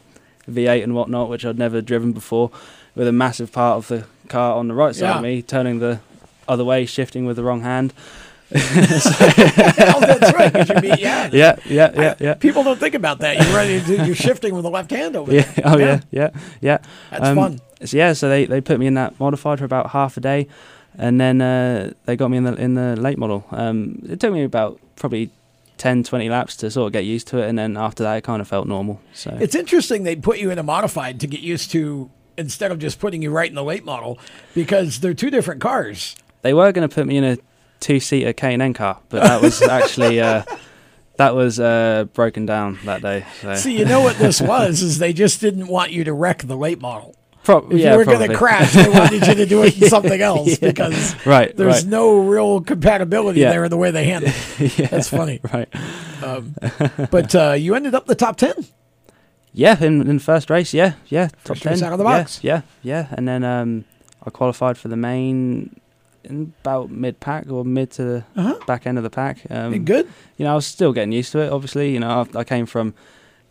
[0.50, 2.52] V8 and whatnot, which I'd never driven before,
[2.96, 5.16] with a massive part of the car on the right side Yeah.
[5.18, 6.00] of me, turning the
[6.48, 7.94] other way, shifting with the wrong hand.
[8.56, 8.60] oh,
[10.00, 10.54] that's right.
[10.54, 11.30] 'cause you mean- yeah.
[11.32, 12.34] Yeah, yeah, yeah, yeah.
[12.36, 13.38] People don't think about that.
[13.44, 15.42] You're ready to, you're shifting with the left hand over Yeah.
[15.42, 15.66] there.
[15.66, 16.00] Oh yeah.
[16.12, 16.30] Yeah.
[16.62, 16.78] Yeah.
[17.12, 17.62] That's fun.
[17.84, 18.14] So yeah.
[18.14, 20.48] So they, they put me in that modified for about half a day,
[20.98, 23.44] and then uh, they got me in the in the late model.
[23.52, 25.32] Um, it took me about probably
[25.78, 28.24] 10, 20 laps to sort of get used to it, and then after that, it
[28.24, 29.02] kind of felt normal.
[29.14, 32.80] So It's interesting they put you in a modified to get used to instead of
[32.80, 34.18] just putting you right in the late model
[34.56, 36.16] because they're two different cars.
[36.44, 37.38] They were going to put me in a
[37.80, 40.44] two seater K and N car, but that was actually uh,
[41.18, 43.26] that was uh, broken down that day.
[43.42, 43.56] So.
[43.56, 46.56] See, you know what this was is they just didn't want you to wreck the
[46.56, 47.16] late model.
[47.44, 49.90] Pro- If yeah, you were going to crash, they wanted you to do it in
[49.90, 50.70] something else Yeah.
[50.70, 51.92] because Right, there's right.
[51.92, 53.50] no real compatibility Yeah.
[53.52, 54.78] there in the way they handle it.
[54.80, 55.42] Yeah, That's funny.
[55.52, 55.68] right?
[56.24, 56.56] Um,
[57.12, 58.54] but uh, you ended up the top 10.
[59.52, 62.18] Yeah, in in first race, yeah, yeah, top First race ten out of the yeah,
[62.18, 62.40] box.
[62.44, 63.84] Yeah, yeah, and then um,
[64.26, 65.80] I qualified for the main
[66.24, 68.60] in about mid pack or mid to the Uh-huh.
[68.68, 69.40] back end of the pack.
[69.50, 70.08] Um, Good.
[70.38, 71.52] You know, I was still getting used to it.
[71.52, 72.94] Obviously, you know, I, I came from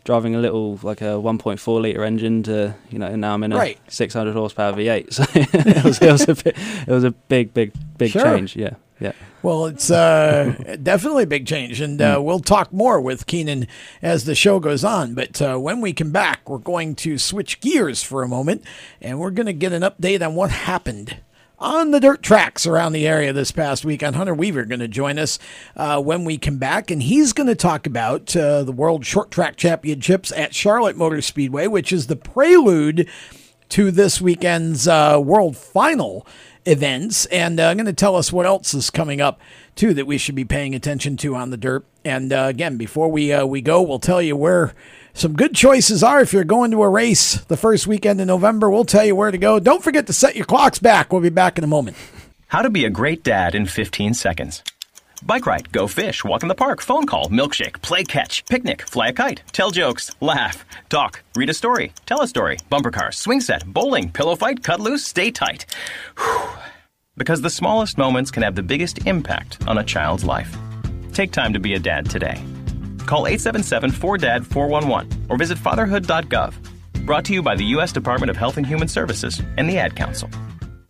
[0.03, 3.55] driving a little like a 1.4 liter engine to you know, now I'm in a
[3.57, 3.79] Right.
[3.87, 5.13] 600 horsepower V8.
[5.13, 6.57] So it was it was a bit,
[6.87, 8.21] it was a big, big, big Sure.
[8.23, 8.55] change.
[8.57, 9.13] Yeah, yeah.
[9.43, 13.67] Well, it's uh, definitely a big change, and uh, we'll talk more with Keenan
[14.01, 15.13] as the show goes on.
[15.15, 18.63] But uh, when we come back, we're going to switch gears for a moment,
[19.01, 21.17] and we're going to get an update on what happened
[21.63, 24.03] on the dirt tracks around the area this past week.
[24.03, 25.39] On Hunter Weaver going to join us
[25.77, 29.31] uh, when we come back, and he's going to talk about uh, the World Short
[29.31, 33.09] Track Championships at Charlotte Motor Speedway, which is the prelude
[33.69, 36.27] to this weekend's uh, World Final
[36.65, 39.39] events, and uh, going to tell us what else is coming up
[39.75, 41.85] too that we should be paying attention to on the dirt.
[42.05, 44.75] And uh, again, before we uh, we go, we'll tell you where
[45.13, 48.69] some good choices are if you're going to a race the first weekend in November.
[48.69, 49.59] We'll tell you where to go.
[49.59, 51.11] Don't forget to set your clocks back.
[51.11, 51.97] We'll be back in a moment.
[52.47, 54.63] How to be a great dad in 15 seconds.
[55.25, 59.07] Bike ride, go fish, walk in the park, phone call, milkshake, play catch, picnic, fly
[59.07, 63.39] a kite, tell jokes, laugh, talk, read a story, tell a story, bumper car, swing
[63.39, 65.65] set, bowling, pillow fight, cut loose, stay tight.
[66.17, 66.49] Whew.
[67.15, 70.57] Because the smallest moments can have the biggest impact on a child's life.
[71.13, 72.43] Take time to be a dad today.
[73.05, 76.53] Call 877-4DAD-411 or visit fatherhood.gov.
[77.05, 77.91] Brought to you by the U.S.
[77.91, 80.29] Department of Health and Human Services and the Ad Council.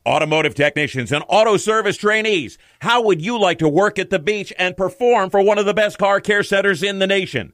[0.05, 4.51] Automotive technicians and auto service trainees, how would you like to work at the beach
[4.59, 7.53] and perform for one of the best car care centers in the nation?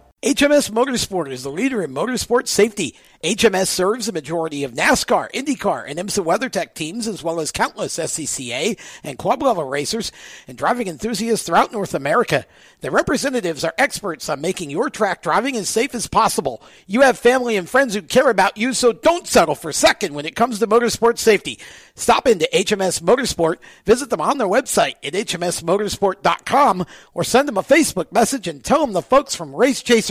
[0.23, 2.95] HMS Motorsport is the leader in motorsport safety.
[3.23, 7.97] HMS serves the majority of NASCAR, IndyCar, and IMSA WeatherTech teams, as well as countless
[7.97, 10.11] SCCA and club level racers
[10.47, 12.45] and driving enthusiasts throughout North America.
[12.81, 16.61] Their representatives are experts on making your track driving as safe as possible.
[16.85, 20.27] You have family and friends who care about you, so don't settle for second when
[20.27, 21.59] it comes to motorsport safety.
[21.95, 27.63] Stop into HMS Motorsport, visit them on their website at hmsmotorsport.com, or send them a
[27.63, 30.10] Facebook message and tell them the folks from Race Chaser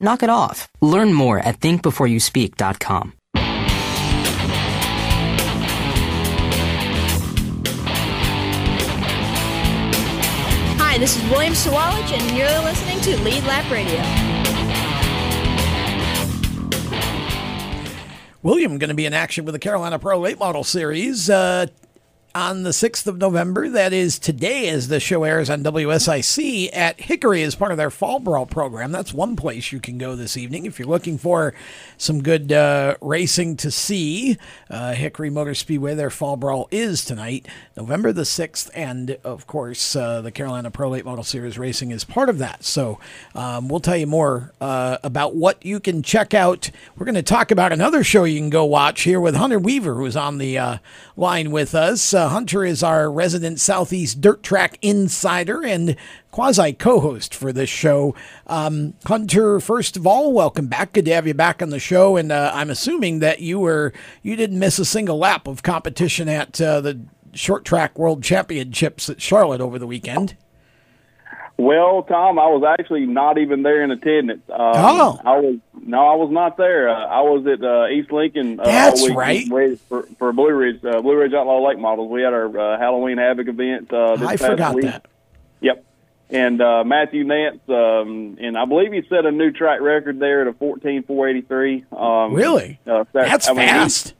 [0.00, 0.68] Knock it off.
[0.80, 3.12] Learn more at thinkbeforeyouspeak.com.
[10.82, 14.00] Hi, this is William Sawalich, and you're listening to Lead Lap Radio.
[18.42, 21.66] William going to be in action with the Carolina Pro Late Model Series uh,
[22.34, 23.68] on the 6th of November.
[23.68, 27.90] That is today as the show airs on WSIC at Hickory as part of their
[27.90, 28.92] Fall Brawl program.
[28.92, 31.54] That's one place you can go this evening if you're looking for
[31.96, 34.36] some good uh, racing to see.
[34.68, 38.70] Uh, Hickory Motor Speedway, their Fall Brawl is tonight, November the 6th.
[38.74, 42.64] And of course, uh, the Carolina Pro Late Model Series Racing is part of that.
[42.64, 43.00] So
[43.34, 46.70] um, we'll tell you more uh, about what you can check out.
[46.96, 49.94] We're going to talk about another show you can go watch here with Hunter Weaver,
[49.94, 50.78] who's on the uh,
[51.16, 52.14] line with us.
[52.20, 55.96] Uh, Hunter is our resident Southeast Dirt Track insider and
[56.30, 58.14] quasi co-host for this show.
[58.46, 60.92] Um, Hunter, first of all, welcome back.
[60.92, 62.18] Good to have you back on the show.
[62.18, 66.28] And uh, I'm assuming that you were you didn't miss a single lap of competition
[66.28, 67.00] at uh, the
[67.32, 70.36] Short Track World Championships at Charlotte over the weekend.
[71.60, 74.42] Well, Tom, I was actually not even there in attendance.
[74.48, 76.88] Um, oh, I was no, I was not there.
[76.88, 78.58] Uh, I was at uh, East Lincoln.
[78.58, 79.78] Uh, That's week right.
[79.90, 82.10] For, for Blue Ridge, uh, Blue Ridge Outlaw Late Models.
[82.10, 83.92] We had our uh, Halloween Havoc event.
[83.92, 84.84] Uh, this I past forgot week.
[84.86, 85.04] that.
[85.60, 85.84] Yep.
[86.30, 90.40] And uh, Matthew Nance, um, and I believe he set a new track record there
[90.40, 91.84] at a fourteen four eighty three.
[91.92, 92.80] Um, Really?
[92.86, 94.14] Uh, That's I mean, he- fast.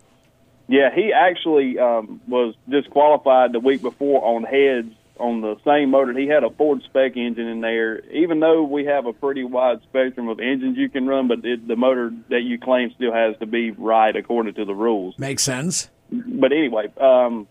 [0.69, 6.13] yeah, he actually um, was disqualified the week before on heads on the same motor.
[6.19, 8.05] He had a Ford spec engine in there.
[8.11, 11.69] Even though we have a pretty wide spectrum of engines you can run, but it,
[11.69, 15.19] the motor that you claim still has to be right according to the rules.
[15.19, 15.89] Makes sense.
[16.11, 17.47] But anyway, um,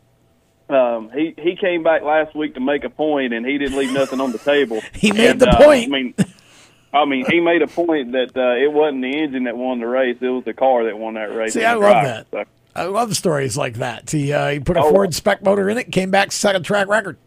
[0.70, 3.94] um, he he came back last week to make a point, and he didn't leave
[3.94, 4.82] nothing on the table.
[4.94, 5.86] He made And, the uh, point.
[5.86, 6.14] I mean.
[6.92, 9.86] I mean, he made a point that uh, it wasn't the engine that won the
[9.86, 11.54] race; it was the car that won that race.
[11.54, 12.48] See, I love that.
[12.76, 14.10] I love stories like that.
[14.10, 14.90] He uh, he put a Oh.
[14.90, 17.18] Ford spec motor in it, came back, set a track record.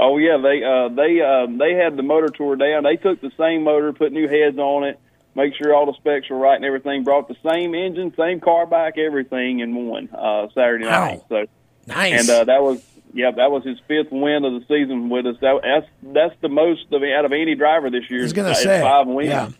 [0.00, 2.84] Oh yeah, they uh, they uh, they had the motor tour down.
[2.84, 5.00] They took the same motor, put new heads on it,
[5.34, 7.02] make sure all the specs were right and everything.
[7.02, 11.22] Brought the same engine, same car back, everything, in one uh, Saturday night.
[11.28, 11.46] So
[11.88, 12.20] Nice.
[12.20, 12.84] And uh, that was
[13.14, 15.36] yeah, that was his fifth win of the season with us.
[15.40, 18.20] That, that's that's the most of out of any driver this year.
[18.20, 19.30] I was gonna uh, say, five wins.
[19.30, 19.50] yeah,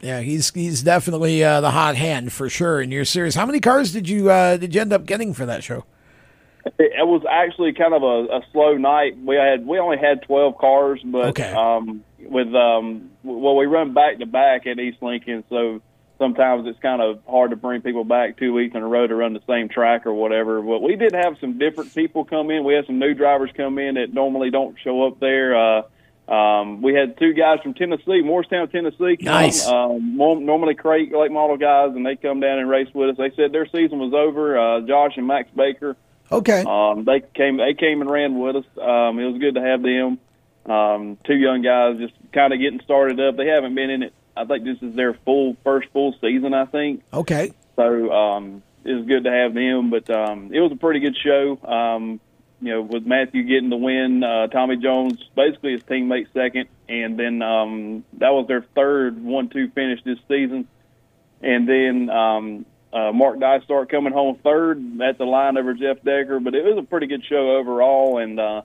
[0.00, 0.20] yeah.
[0.20, 3.34] He's he's definitely uh, the hot hand for sure in your series.
[3.34, 5.84] How many cars did you uh, did you end up getting for that show?
[6.78, 9.16] It, was actually kind of a, a slow night.
[9.18, 11.52] We had we only had twelve cars, but Okay.
[11.52, 15.80] um, with um, well, we run back to back at East Lincoln, so
[16.18, 19.14] sometimes it's kind of hard to bring people back two weeks in a row to
[19.14, 20.62] run the same track or whatever.
[20.62, 22.62] But we did have some different people come in.
[22.62, 25.56] We had some new drivers come in that normally don't show up there.
[25.56, 25.82] Uh,
[26.32, 29.16] um, we had two guys from Tennessee, Morristown, Tennessee.
[29.16, 29.66] Come, Nice.
[29.66, 33.16] Um, normally Crate Late Model guys, and they come down and race with us.
[33.16, 34.56] They said their season was over.
[34.56, 35.96] Uh, Josh and Max Baker.
[36.30, 36.64] Okay.
[36.66, 37.56] Um, they came.
[37.58, 38.64] They came and ran with us.
[38.80, 40.18] Um, it was good to have them.
[40.64, 43.36] Um, two young guys just kind of getting started up.
[43.36, 44.14] They haven't been in it.
[44.36, 46.54] I think this is their full first full season.
[46.54, 47.52] I think Okay.
[47.76, 48.10] so.
[48.12, 49.90] Um, it was good to have them.
[49.90, 51.58] But um, it was a pretty good show.
[51.64, 52.20] Um,
[52.60, 57.18] you know, with Matthew getting the win, uh, Tommy Jones basically his teammate second, and
[57.18, 60.68] then um, that was their third one-two finish this season.
[61.42, 66.40] And then um, uh, Mark Dysart coming home third at the line over Jeff Decker.
[66.40, 68.62] But it was a pretty good show overall, and uh,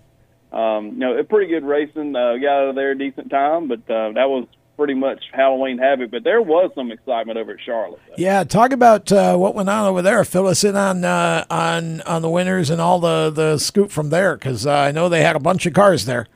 [0.51, 2.15] um, you know, a pretty good racing.
[2.15, 5.77] Uh, got out of there a decent time, but uh, that was pretty much Halloween
[5.77, 6.11] Havoc.
[6.11, 7.99] But there was some excitement over at Charlotte.
[8.17, 10.23] Yeah, talk about uh, what went on over there.
[10.23, 14.09] Fill us in on uh, on on the winners and all the the scoop from
[14.09, 16.27] there, because uh, I know they had a bunch of cars there.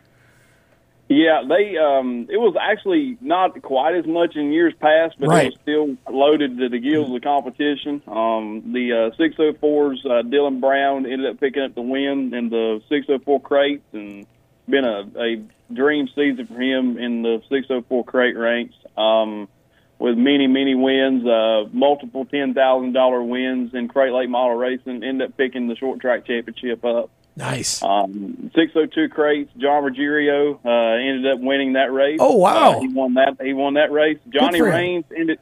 [1.13, 5.47] Yeah, they um it was actually not quite as much in years past, but Right.
[5.47, 8.01] it was still loaded to the gills of the competition.
[8.07, 12.81] Um the uh 604s uh Dylan Brown ended up picking up the win in the
[12.87, 14.25] 604 crates and
[14.69, 15.43] been a, a
[15.73, 18.75] dream season for him in the 604 crate ranks.
[18.97, 19.49] Um
[19.99, 25.03] with many, many wins, uh multiple ten thousand dollar wins in crate late model racing,
[25.03, 27.09] ended up picking the short track championship up.
[27.35, 27.81] Nice.
[27.81, 29.51] Um, 602 crates.
[29.57, 32.19] John Ruggiero uh, ended up winning that race.
[32.21, 32.77] Oh, wow.
[32.77, 33.41] Uh, he won that.
[33.41, 34.19] He won that race.
[34.29, 34.61] Johnny.
[34.61, 35.39] Raines ended.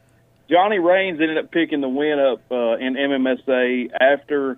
[0.49, 4.57] Johnny Rains ended up picking the win up uh, in MMSA after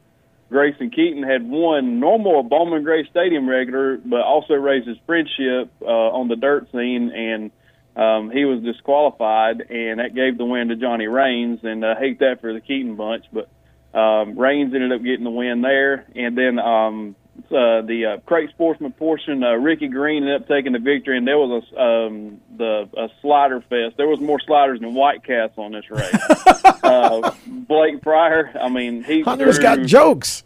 [0.50, 5.86] Grayson Keaton had won normal Bowman Gray Stadium regular, but also raised his friendship uh,
[5.86, 7.52] on the dirt scene, and
[7.96, 11.60] um, he was disqualified, and that gave the win to Johnny Rains.
[11.64, 13.50] And I hate that for the Keaton bunch, but
[13.98, 17.16] um, Rains ended up getting the win there, and then um,
[17.48, 21.28] uh, the uh, crate sportsman portion, uh, Ricky Green ended up taking the victory, and
[21.28, 23.98] there was a um, the a slider fest.
[23.98, 26.14] There was more sliders than White Castle on this race.
[26.84, 30.44] uh, Blake Pryor, I mean, he Hunter's threw- got jokes.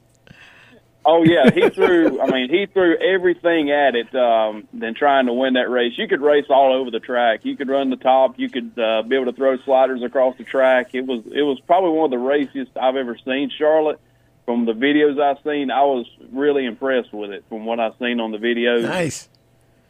[1.06, 2.20] Oh yeah, he threw.
[2.20, 4.14] I mean, he threw everything at it.
[4.16, 5.94] Um, than trying to win that race.
[5.98, 7.42] You could race all over the track.
[7.44, 8.40] You could run the top.
[8.40, 10.90] You could uh, be able to throw sliders across the track.
[10.94, 13.52] It was it was probably one of the raciest I've ever seen.
[13.56, 14.00] Charlotte.
[14.46, 17.44] From the videos I've seen, I was really impressed with it.
[17.50, 19.28] From what I've seen on the videos, Nice.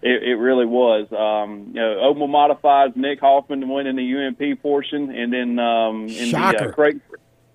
[0.02, 1.12] it, it really was.
[1.12, 6.08] Um, you know, Oval modifies Nick Hoffman winning the UMP portion, and then um, in
[6.08, 6.70] the Shocker.
[6.70, 7.02] uh, Craig,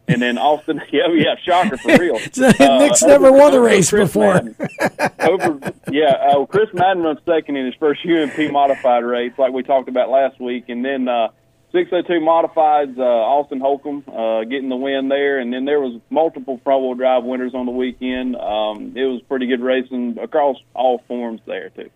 [0.09, 0.83] and then Austin.
[0.93, 2.15] Yeah, yeah, shocker for real.
[2.37, 4.43] Nick's Uh, never over- won a race Chris before.
[5.21, 9.63] Over, yeah, uh, Chris Madden runs second in his first UMP modified race, like we
[9.63, 11.29] talked about last week, and then uh,
[11.73, 16.61] 602 modifieds, uh, Austin Holcomb uh, getting the win there, and then there was multiple
[16.65, 18.35] front wheel drive winners on the weekend.
[18.35, 21.91] Um, it was pretty good racing across all forms there too.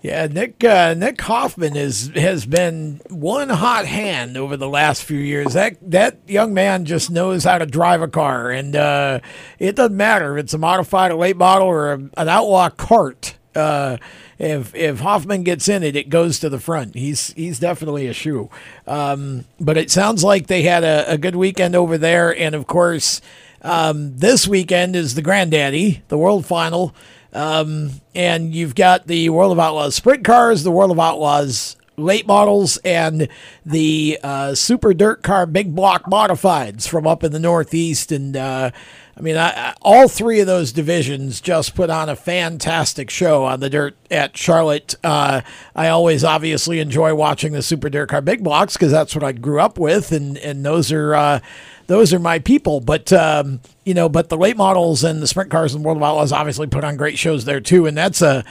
[0.00, 5.18] Yeah, Nick uh, Nick Hoffman is has been one hot hand over the last few
[5.18, 5.52] years.
[5.52, 9.20] That that young man just knows how to drive a car, and uh,
[9.58, 13.37] it doesn't matter if it's a modified, a late model, or a, an outlaw cart.
[13.58, 13.98] Uh,
[14.38, 16.94] if if Hoffman gets in it, it goes to the front.
[16.94, 18.48] He's he's definitely a shoe.
[18.86, 22.66] Um, but it sounds like they had a, a good weekend over there, and of
[22.66, 23.20] course,
[23.62, 26.94] um, this weekend is the Granddaddy, the World Final.
[27.32, 32.26] Um, and you've got the World of Outlaws sprint cars, the World of Outlaws late
[32.26, 33.28] models, and
[33.66, 38.12] the uh, super dirt car big block modifieds from up in the Northeast.
[38.12, 38.70] And uh,
[39.18, 43.58] I mean, I, all three of those divisions just put on a fantastic show on
[43.58, 44.94] the dirt at Charlotte.
[45.02, 45.40] Uh,
[45.74, 49.32] I always obviously enjoy watching the super dirt car big blocks because that's what I
[49.32, 51.14] grew up with, and and those are.
[51.14, 51.40] Uh,
[51.88, 52.80] those are my people.
[52.80, 56.02] But um, you know, but the late models and the sprint cars and World of
[56.02, 58.44] Outlaws obviously put on great shows there too, and that's a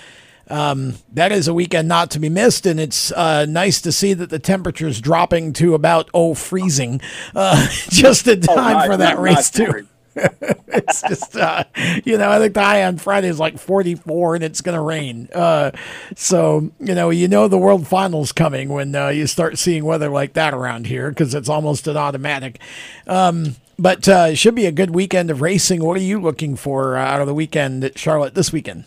[0.50, 2.66] um, that is a weekend not to be missed.
[2.66, 7.00] And it's uh, nice to see that the temperature's dropping to about oh freezing,
[7.36, 9.88] uh, just in Oh, time nice, for that race too.
[10.70, 11.64] It's just uh,
[12.06, 15.28] you know I think the high on Friday is like 44 and it's gonna rain.
[15.34, 15.72] Uh,
[16.16, 20.10] so you know you know the World Finals coming when uh, you start seeing weather
[20.10, 22.60] like that around here because it's almost an automatic.
[23.08, 25.84] Um, but uh, it should be a good weekend of racing.
[25.84, 28.86] What are you looking for uh, out of the weekend at Charlotte this weekend?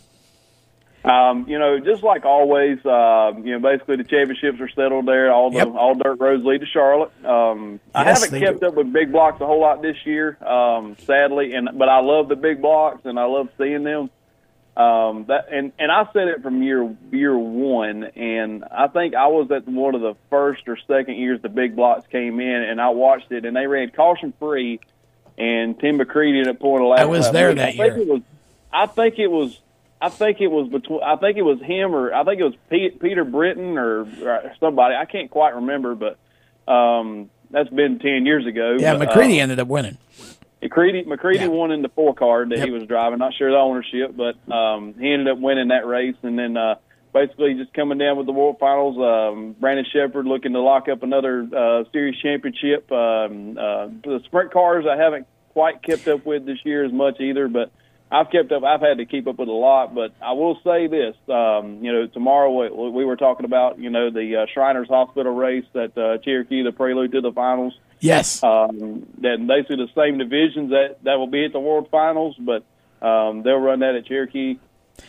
[1.03, 5.33] Um, you know, just like always, uh, you know, basically the championships are settled there.
[5.33, 7.11] All the all dirt roads lead to Charlotte.
[7.25, 8.67] Um, I haven't kept do.
[8.67, 12.29] up with big blocks a whole lot this year, um, sadly, and but I love
[12.29, 14.11] the big blocks and I love seeing them.
[14.77, 19.27] Um, that and and I said it from year year one, and I think I
[19.27, 22.79] was at one of the first or second years the big blocks came in, and
[22.79, 24.79] I watched it, and they ran caution free,
[25.37, 26.99] and Tim McCreadie ended up pulling a lap.
[26.99, 27.97] I was there that I think year.
[27.97, 28.21] It was,
[28.71, 29.59] I think it was.
[30.01, 31.01] I think it was between.
[31.03, 34.53] I think it was him or I think it was Pete, Peter Britten or, or
[34.59, 34.95] somebody.
[34.95, 38.77] I can't quite remember, but um, that's been ten years ago.
[38.79, 39.97] Yeah, but, McCreadie uh, ended up winning.
[40.61, 43.19] McCreadie, McCreadie won in the four card that he was driving.
[43.19, 46.15] Not sure the ownership, but um, he ended up winning that race.
[46.21, 46.75] And then uh,
[47.13, 48.97] basically just coming down with the World Finals.
[48.97, 52.91] Um, Brandon Sheppard looking to lock up another uh, series championship.
[52.91, 57.19] Um, uh, the sprint cars I haven't quite kept up with this year as much
[57.19, 57.71] either, but
[58.11, 58.63] I've kept up.
[58.63, 61.93] I've had to keep up with a lot, but I will say this: um, you
[61.93, 65.97] know, tomorrow we, we were talking about you know the uh, Shriners Hospital race that
[65.97, 67.73] uh, Cherokee, the prelude to the finals.
[68.01, 68.43] Yes.
[68.43, 72.65] Um, that basically the same divisions that that will be at the World Finals, but
[73.01, 74.59] um, they'll run that at Cherokee.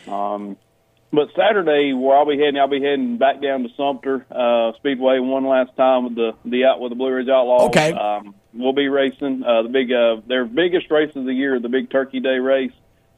[0.07, 0.55] Um,
[1.11, 5.19] but Saturday, where I'll be heading, I'll be heading back down to Sumter uh, Speedway
[5.19, 7.67] one last time with the the out with the Blue Ridge Outlaws.
[7.67, 7.91] Okay.
[7.91, 11.67] Um, we'll be racing uh, the big uh, their biggest race of the year, the
[11.67, 12.71] Big Turkey Day race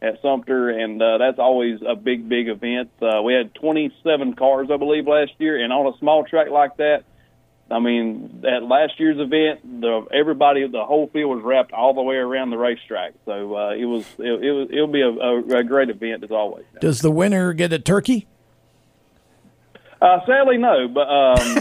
[0.05, 2.91] at Sumter, and uh, that's always a big, big event.
[3.01, 6.77] Uh, we had 27 cars, I believe, last year, and on a small track like
[6.77, 7.03] that,
[7.71, 12.01] I mean, at last year's event, the everybody, the whole field was wrapped all the
[12.03, 13.13] way around the racetrack.
[13.25, 16.29] So uh, it was, it, it was, it'll be a, a, a great event as
[16.29, 16.65] always.
[16.79, 18.27] Does the winner get a turkey?
[19.99, 21.57] Uh, sadly, no, but um,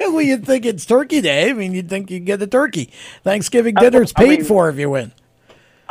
[0.12, 1.48] well, you'd think it's Turkey Day.
[1.48, 2.90] I mean, you'd think you'd get a turkey.
[3.24, 5.12] Thanking I- dinner's I paid mean- for if you win.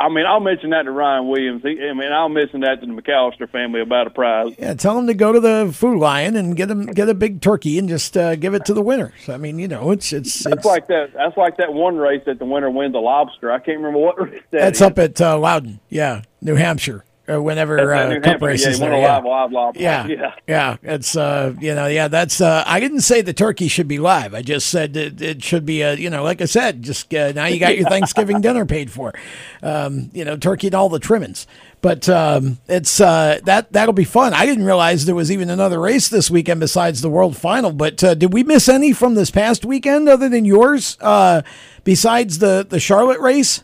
[0.00, 1.62] I mean, I'll mention that to Ryan Williams.
[1.62, 4.54] He, I mean, I'll mention that to the McAllister family about a prize.
[4.58, 7.40] Yeah, tell them to go to the Food Lion and get them get a big
[7.40, 9.12] turkey and just uh, give it to the winner.
[9.24, 11.12] So, I mean, you know, it's it's That's it's like that.
[11.14, 13.50] That's like that one race that the winner wins a lobster.
[13.50, 14.82] I can't remember what race that that's is.
[14.82, 17.04] up at uh, Loudon, yeah, New Hampshire.
[17.30, 19.16] Uh, whenever uh, cup races Yeah, there, yeah.
[19.16, 19.82] live, live lobster.
[19.82, 20.34] Yeah, yeah.
[20.46, 23.98] yeah, it's uh, you know, yeah, that's uh, I didn't say the turkey should be
[23.98, 24.34] live.
[24.34, 27.32] I just said it, it should be a, you know, like I said, just uh,
[27.32, 29.12] now you got your Thanksgiving dinner paid for,
[29.62, 31.46] um, you know, turkey and all the trimmings.
[31.80, 34.34] But um, it's uh, that that'll be fun.
[34.34, 37.72] I didn't realize there was even another race this weekend besides the World Final.
[37.72, 40.96] But uh, did we miss any from this past weekend other than yours?
[41.00, 41.42] Uh,
[41.84, 43.62] besides the the Charlotte race?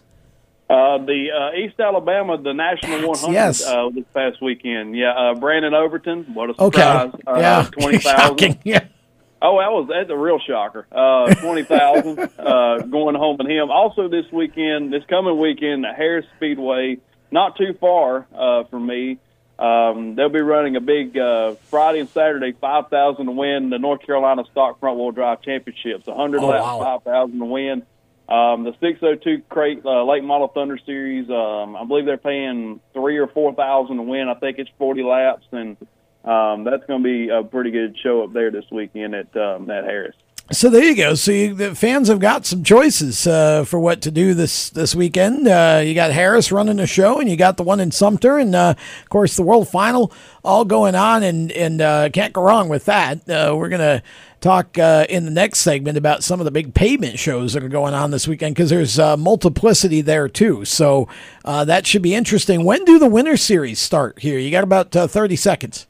[0.71, 3.65] Uh, the uh, East Alabama, the National 100 yes.
[3.67, 4.97] uh, this past weekend.
[4.97, 6.25] Yeah, uh, Brandon Overton.
[6.35, 6.81] What a Okay.
[6.81, 7.12] surprise!
[7.27, 7.69] Uh, Yeah.
[7.73, 8.59] twenty thousand.
[8.65, 8.85] Yeah.
[9.43, 10.87] Oh, that was that's a real shocker.
[10.91, 13.71] Uh, twenty thousand uh, going home with him.
[13.71, 16.97] Also, this weekend, this coming weekend, the Harris Speedway,
[17.31, 19.19] not too far uh, from me.
[19.59, 23.79] Um, they'll be running a big uh, Friday and Saturday five thousand to win the
[23.79, 26.09] North Carolina Stock Front Wheel Drive Championships.
[26.09, 26.81] A hundred Oh, laps, wow.
[26.81, 27.83] five thousand to win.
[28.29, 31.29] Um, the 602 crate uh, late model Thunder Series.
[31.29, 34.29] Um, I believe they're paying three or four thousand to win.
[34.29, 35.77] I think it's 40 laps, and
[36.25, 39.70] um, that's going to be a pretty good show up there this weekend at um,
[39.70, 40.16] at Harris.
[40.53, 41.14] So there you go.
[41.14, 44.95] So you, the fans have got some choices uh, for what to do this this
[44.95, 45.49] weekend.
[45.49, 48.55] Uh, you got Harris running the show, and you got the one in Sumter, and
[48.55, 50.12] uh, of course the World Final
[50.45, 53.29] all going on, and and uh, can't go wrong with that.
[53.29, 54.03] Uh, we're gonna
[54.45, 57.68] talk uh, in the next segment about some of the big pavement shows that are
[57.68, 60.66] going on this weekend because there's uh, multiplicity there too.
[60.66, 61.09] So
[61.47, 62.62] uh, that should be interesting.
[62.64, 64.38] When do the Winter Series start here?
[64.38, 65.86] You got about uh, thirty seconds.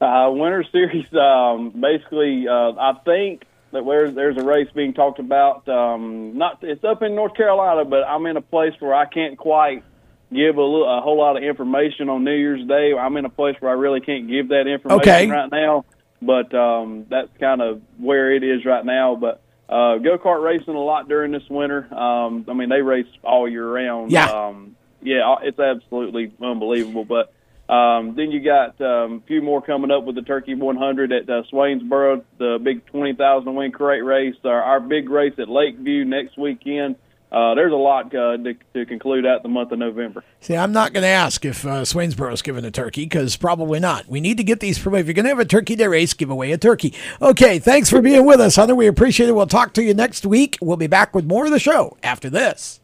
[0.00, 5.18] Uh, Winter Series, um, basically, uh, I think that where there's a race being talked
[5.18, 5.66] about.
[5.68, 9.38] Um, not it's up in North Carolina, but I'm in a place where I can't
[9.38, 9.82] quite
[10.30, 12.92] give a, little, a whole lot of information on New Year's Day.
[12.92, 15.26] I'm in a place where I really can't give that information Okay.
[15.26, 15.86] right now.
[16.20, 19.16] But um, that's kind of where it is right now.
[19.16, 21.92] But uh, go kart racing a lot during this winter.
[21.94, 24.10] Um, I mean, they race all year round.
[24.10, 24.26] Yeah.
[24.26, 27.04] Um, yeah, it's absolutely unbelievable.
[27.04, 27.32] But
[27.72, 31.28] um, then you got um, a few more coming up with the Turkey 100 at
[31.28, 36.38] uh, Swainsboro, the big 20,000 win crate race, our, our big race at Lakeview next
[36.38, 36.96] weekend.
[37.30, 40.24] Uh, there's a lot uh, to, to conclude out the month of November.
[40.40, 44.08] See, I'm not going to ask if uh, Swainsboro's given a turkey because probably not.
[44.08, 45.02] We need to get these promoted.
[45.02, 46.94] If you're going to have a turkey day race, give away a turkey.
[47.20, 48.74] Okay, thanks for being with us, Hunter.
[48.74, 49.32] We appreciate it.
[49.32, 50.56] We'll talk to you next week.
[50.62, 52.80] We'll be back with more of the show after this.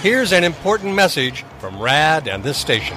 [0.00, 2.96] Here's an important message from RAD and this station.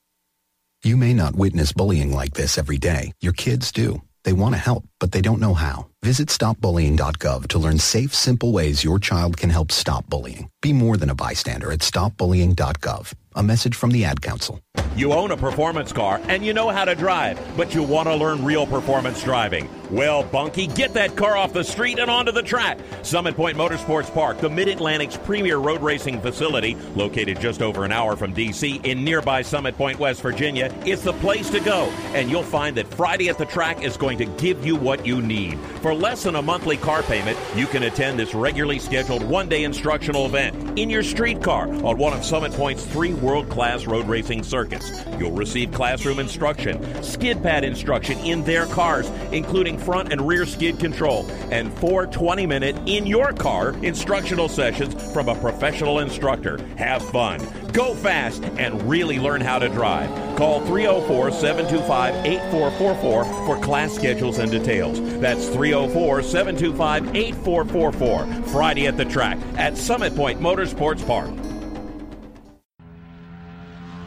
[0.83, 3.11] You may not witness bullying like this every day.
[3.21, 4.01] Your kids do.
[4.23, 5.87] They want to help, but they don't know how.
[6.03, 10.49] Visit stopbullying.gov to learn safe, simple ways your child can help stop bullying.
[10.61, 13.13] Be more than a bystander at stopbullying.gov.
[13.35, 14.59] A message from the Ad Council.
[14.95, 18.15] You own a performance car and you know how to drive, but you want to
[18.15, 19.69] learn real performance driving.
[19.89, 22.77] Well, Bunky, get that car off the street and onto the track.
[23.01, 27.93] Summit Point Motorsports Park, the Mid Atlantic's premier road racing facility, located just over an
[27.93, 28.81] hour from D.C.
[28.83, 31.85] in nearby Summit Point, West Virginia, is the place to go.
[32.13, 35.05] And you'll find that Friday at the track is going to give you what what
[35.05, 35.57] you need.
[35.81, 39.63] For less than a monthly car payment, you can attend this regularly scheduled one day
[39.63, 44.05] instructional event in your street car on one of Summit Point's three world class road
[44.09, 44.91] racing circuits.
[45.17, 50.77] You'll receive classroom instruction, skid pad instruction in their cars, including front and rear skid
[50.77, 56.59] control, and four 20 minute in your car instructional sessions from a professional instructor.
[56.75, 57.39] Have fun,
[57.73, 60.09] go fast, and really learn how to drive.
[60.37, 64.99] Call 304 725 8444 for class schedules and details.
[65.19, 68.43] That's 304 725 8444.
[68.51, 71.31] Friday at the track at Summit Point Motorsports Park.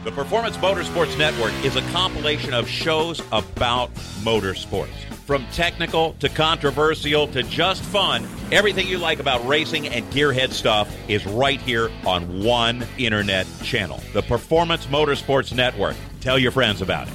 [0.03, 3.91] The Performance Motorsports Network is a compilation of shows about
[4.21, 5.14] motorsports.
[5.25, 10.95] From technical to controversial to just fun, everything you like about racing and gearhead stuff
[11.07, 13.99] is right here on one internet channel.
[14.13, 15.95] The Performance Motorsports Network.
[16.21, 17.13] Tell your friends about it.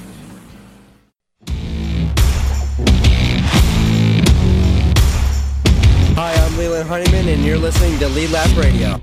[6.17, 9.01] Hi, I'm Leland Honeyman, and you're listening to Lead Lap Radio.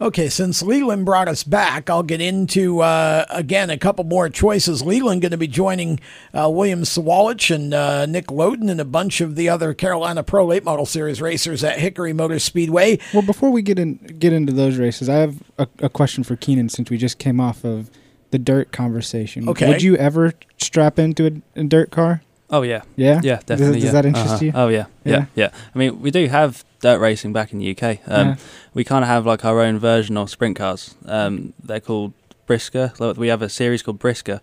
[0.00, 4.80] Okay, since Leland brought us back, I'll get into uh, again a couple more choices.
[4.84, 5.98] Leland going to be joining
[6.32, 10.46] uh, William Sawalich and uh, Nick Loden and a bunch of the other Carolina Pro
[10.46, 13.00] Late Model Series racers at Hickory Motor Speedway.
[13.12, 16.36] Well, before we get in get into those races, I have a, a question for
[16.36, 17.90] Keenan since we just came off of
[18.30, 19.48] the dirt conversation.
[19.48, 19.66] Okay.
[19.68, 21.26] Would you ever strap into
[21.56, 22.22] a, a dirt car?
[22.50, 23.20] Oh yeah, Yeah?
[23.24, 23.74] yeah, Does- definitely.
[23.80, 23.90] does yeah.
[23.92, 24.44] that interest Uh-huh.
[24.44, 24.52] you?
[24.54, 25.24] Oh yeah, yeah, Yeah?
[25.34, 27.98] yeah, I mean, we do have dirt racing back in the UK.
[28.06, 28.36] Um, Yeah.
[28.74, 30.94] We kind of have like our own version of sprint cars.
[31.06, 32.12] Um, they're called
[32.46, 32.98] BriSCA.
[33.00, 34.40] Like, We have a series called BriSCA,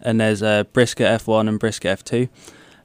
[0.00, 2.28] and there's uh, BriSCA F1 and BriSCA F2,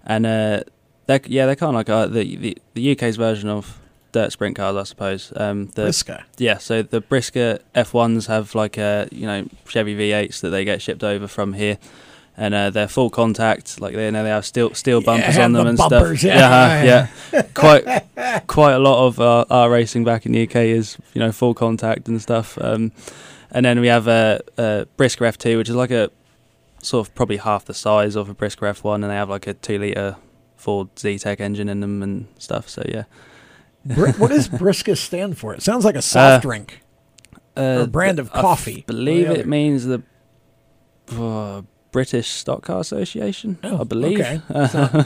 [0.05, 0.61] and uh,
[1.07, 3.79] they're yeah they're kind of like uh, the, the the UK's version of
[4.11, 5.31] dirt sprint cars, I suppose.
[5.35, 6.23] Um, the, BriSCA.
[6.37, 10.81] Yeah, so the BriSCA F1s have like uh, you know Chevy V8s that they get
[10.81, 11.77] shipped over from here.
[12.41, 15.51] And uh, they're full contact, like they know they have steel steel bumpers have on
[15.51, 16.29] them the and bumpers, stuff.
[16.29, 16.83] yeah.
[16.83, 17.41] yeah, yeah.
[17.53, 17.83] quite
[18.47, 21.53] quite a lot of uh, our racing back in the UK is you know full
[21.53, 22.57] contact and stuff.
[22.61, 22.93] Um,
[23.51, 26.11] and then we have a, a BriSCA F2, which is like a
[26.81, 29.53] sort of probably half the size of a BriSCA F1, and they have like a
[29.53, 30.15] two liter
[30.55, 32.69] Ford Zetec engine in them and stuff.
[32.69, 33.03] So yeah.
[33.83, 35.53] What does BriSCA stand for?
[35.53, 36.79] It sounds like a soft Uh, drink.
[37.57, 38.85] Uh, Or brand of I coffee.
[38.87, 40.03] believe it means the
[41.11, 43.57] uh, British Stock Car Association.
[43.63, 44.19] I believe.
[44.19, 44.41] okay.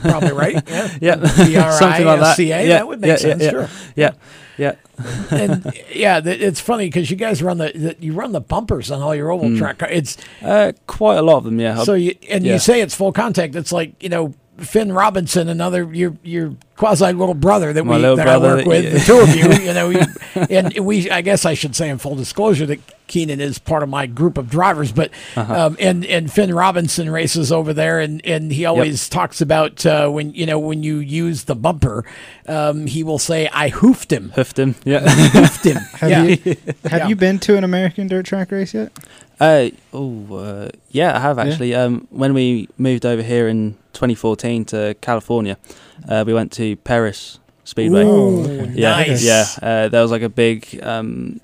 [0.01, 0.89] Probably right, yeah.
[1.01, 1.69] yeah.
[1.79, 2.39] Something like that.
[2.39, 3.69] Yeah, that would make yeah, sense, Yeah, sure.
[3.95, 4.11] yeah,
[4.57, 4.75] yeah.
[5.31, 9.01] and yeah, it's funny because you guys run the, the you run the bumpers on
[9.01, 9.57] all your oval Mm.
[9.57, 9.77] track.
[9.79, 11.59] car- It's Uh, quite a lot of them.
[11.59, 11.84] Yeah.
[11.84, 12.53] so you and yeah.
[12.53, 13.55] you say it's full contact.
[13.55, 18.01] It's like you know Finn Robinson, another your your quasi little brother that My we
[18.01, 18.84] little that I work that- with.
[18.84, 18.89] yeah.
[18.91, 20.01] The two of you, you know, you,
[20.49, 23.89] and we I guess I should say in full disclosure that Keenan is part of
[23.89, 25.66] my group of drivers, but Uh-huh.
[25.68, 30.08] um, and and Finn Robinson races over there, and and he always talks about uh,
[30.10, 32.06] when you know when you use the bumper,
[32.47, 34.32] um, he will say I hoofed him.
[34.36, 34.76] Hoofed him.
[34.86, 34.99] Yeah.
[35.10, 35.78] hoofed him.
[35.99, 36.24] Have yeah.
[36.24, 36.38] you
[36.84, 37.08] have Yeah.
[37.08, 38.91] you been to an American dirt track race yet?
[39.43, 41.43] Uh, oh, uh, yeah, I have Yeah?
[41.45, 41.75] actually.
[41.75, 45.57] Um, when we moved over here in 2014 to California,
[46.07, 48.03] uh, we went to Perris Speedway.
[48.03, 49.23] Ooh, yeah, nice.
[49.23, 49.45] yeah.
[49.61, 51.39] Uh, there was like a big, um,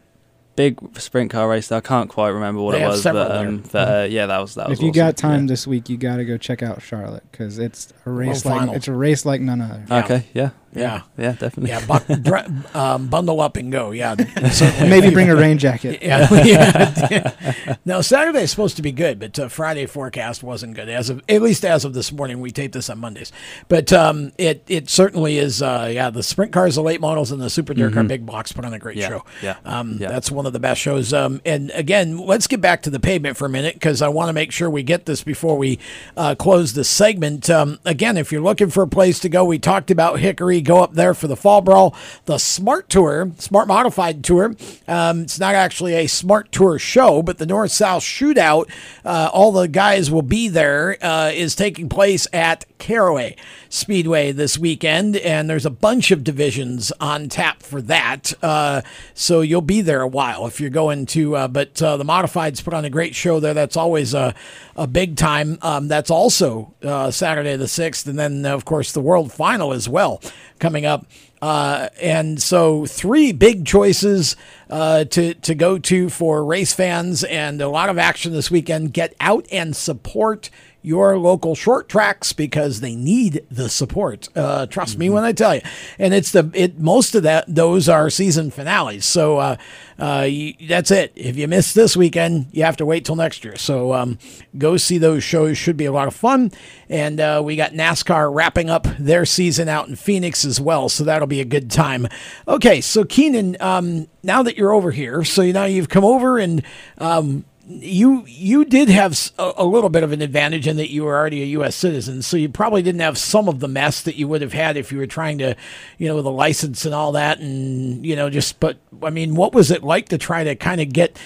[0.56, 1.68] big sprint car race.
[1.70, 3.72] That I can't quite remember what They it was, but, um, there.
[3.72, 4.80] but uh, yeah, that was that was.
[4.80, 4.96] if you awesome.
[5.08, 5.48] got time Yeah.
[5.48, 8.74] this week, you got to go check out Charlotte because it's a race like final.
[8.76, 9.84] it's a race like none other.
[10.04, 10.26] Okay.
[10.34, 10.50] Yeah.
[10.74, 11.02] Yeah.
[11.18, 11.32] Yeah.
[11.34, 11.70] Definitely.
[11.70, 13.92] Yeah, bu- dr- um, bundle up and go.
[13.92, 14.16] Yeah.
[14.82, 16.00] Maybe bring a rain jacket.
[16.10, 17.76] Yeah, yeah.
[17.86, 20.90] no, Saturday is supposed to be good, but uh, Friday forecast wasn't good.
[20.90, 23.32] As of at least as of this morning, we tape this on Mondays,
[23.68, 25.62] but um, it it certainly is.
[25.62, 28.08] Uh, yeah, the sprint cars, the late models, and the super dirt car Mhm.
[28.08, 29.26] big blocks put on a great Yeah, show.
[29.42, 30.08] yeah, um, yeah.
[30.10, 31.14] that's one of the best shows.
[31.14, 34.30] Um, and again, let's get back to the pavement for a minute because I want
[34.30, 35.80] to make sure we get this before we
[36.18, 37.50] uh, close this segment.
[37.50, 40.59] Um, again, if you're looking for a place to go, we talked about Hickory.
[40.62, 41.96] Go up there for the Fall Brawl,
[42.26, 44.56] the Smart Tour, Smart Modified Tour.
[44.88, 48.70] Um, it's not actually a Smart Tour show, but the North South Shootout.
[49.04, 50.98] Uh, all the guys will be there.
[51.02, 53.36] Uh, is taking place at Caraway
[53.70, 58.34] Speedway this weekend, and there's a bunch of divisions on tap for that.
[58.42, 58.82] Uh,
[59.14, 61.36] so you'll be there a while if you're going to.
[61.36, 63.54] Uh, but uh, the Modifieds put on a great show there.
[63.54, 64.34] That's always a,
[64.76, 65.60] a big time.
[65.62, 68.08] Um, that's also uh, Saturday the 6th.
[68.08, 70.22] And then, of course, the World Final as well
[70.60, 71.06] coming up.
[71.42, 74.36] Uh, and so, three big choices
[74.70, 78.94] uh, to to go to for race fans and a lot of action this weekend.
[78.94, 80.50] Get out and support
[80.82, 84.30] your local short tracks because they need the support.
[84.36, 85.62] Uh, trust me when I tell you.
[85.98, 89.06] And it's the it most of that those are season finales.
[89.06, 89.58] So uh,
[89.98, 91.12] uh, you, that's it.
[91.16, 93.58] If you miss this weekend, you have to wait till next year.
[93.58, 94.18] So um,
[94.58, 95.58] go see those shows.
[95.58, 96.52] Should be a lot of fun.
[96.88, 100.90] And uh, we got NASCAR wrapping up their season out in Phoenix as well.
[100.90, 102.08] So that'll be a good time.
[102.48, 106.64] Okay, so Keenan, um, now that you're over here, so now you've come over and.
[106.98, 111.16] Um, you you did have a little bit of an advantage in that you were
[111.16, 111.76] already a U.S.
[111.76, 114.76] citizen, so you probably didn't have some of the mess that you would have had
[114.76, 115.56] if you were trying to,
[116.00, 118.60] you know, with a license and all that, and you know, just.
[118.60, 121.20] But I mean, what was it like to try to kind of get,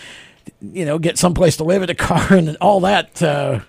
[0.62, 3.22] you know, get someplace to live in a car and all that?
[3.24, 3.62] Uh,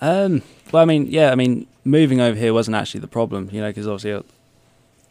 [0.00, 3.60] Um, well, I mean, yeah, I mean, moving over here wasn't actually the problem, you
[3.60, 4.14] know, because obviously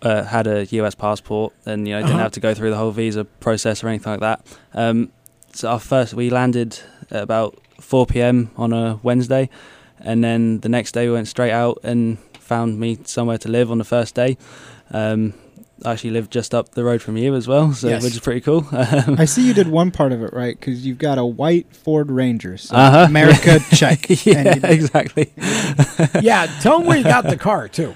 [0.02, 2.24] I uh, had a US passport and, you know, didn't Uh-huh.
[2.24, 4.46] have to go through the whole visa process or anything like that.
[4.74, 5.12] Um,
[5.54, 6.80] so our first, we landed
[7.12, 8.52] at about 4 p.m.
[8.58, 9.50] on a Wednesday,
[10.00, 13.72] and then the next day we went straight out and found me somewhere to live
[13.72, 14.38] on the first day.
[14.92, 15.34] Um,
[15.84, 18.04] I actually lived just up the road from you as well, so Yes.
[18.04, 18.68] which is pretty cool.
[18.72, 21.76] Um, I see you did one part of it right because you've got a white
[21.76, 22.58] Ford Ranger.
[22.58, 23.06] So Uh-huh.
[23.10, 24.06] America check.
[24.26, 25.34] yeah, exactly.
[26.22, 27.96] yeah, tell them where you got the car too.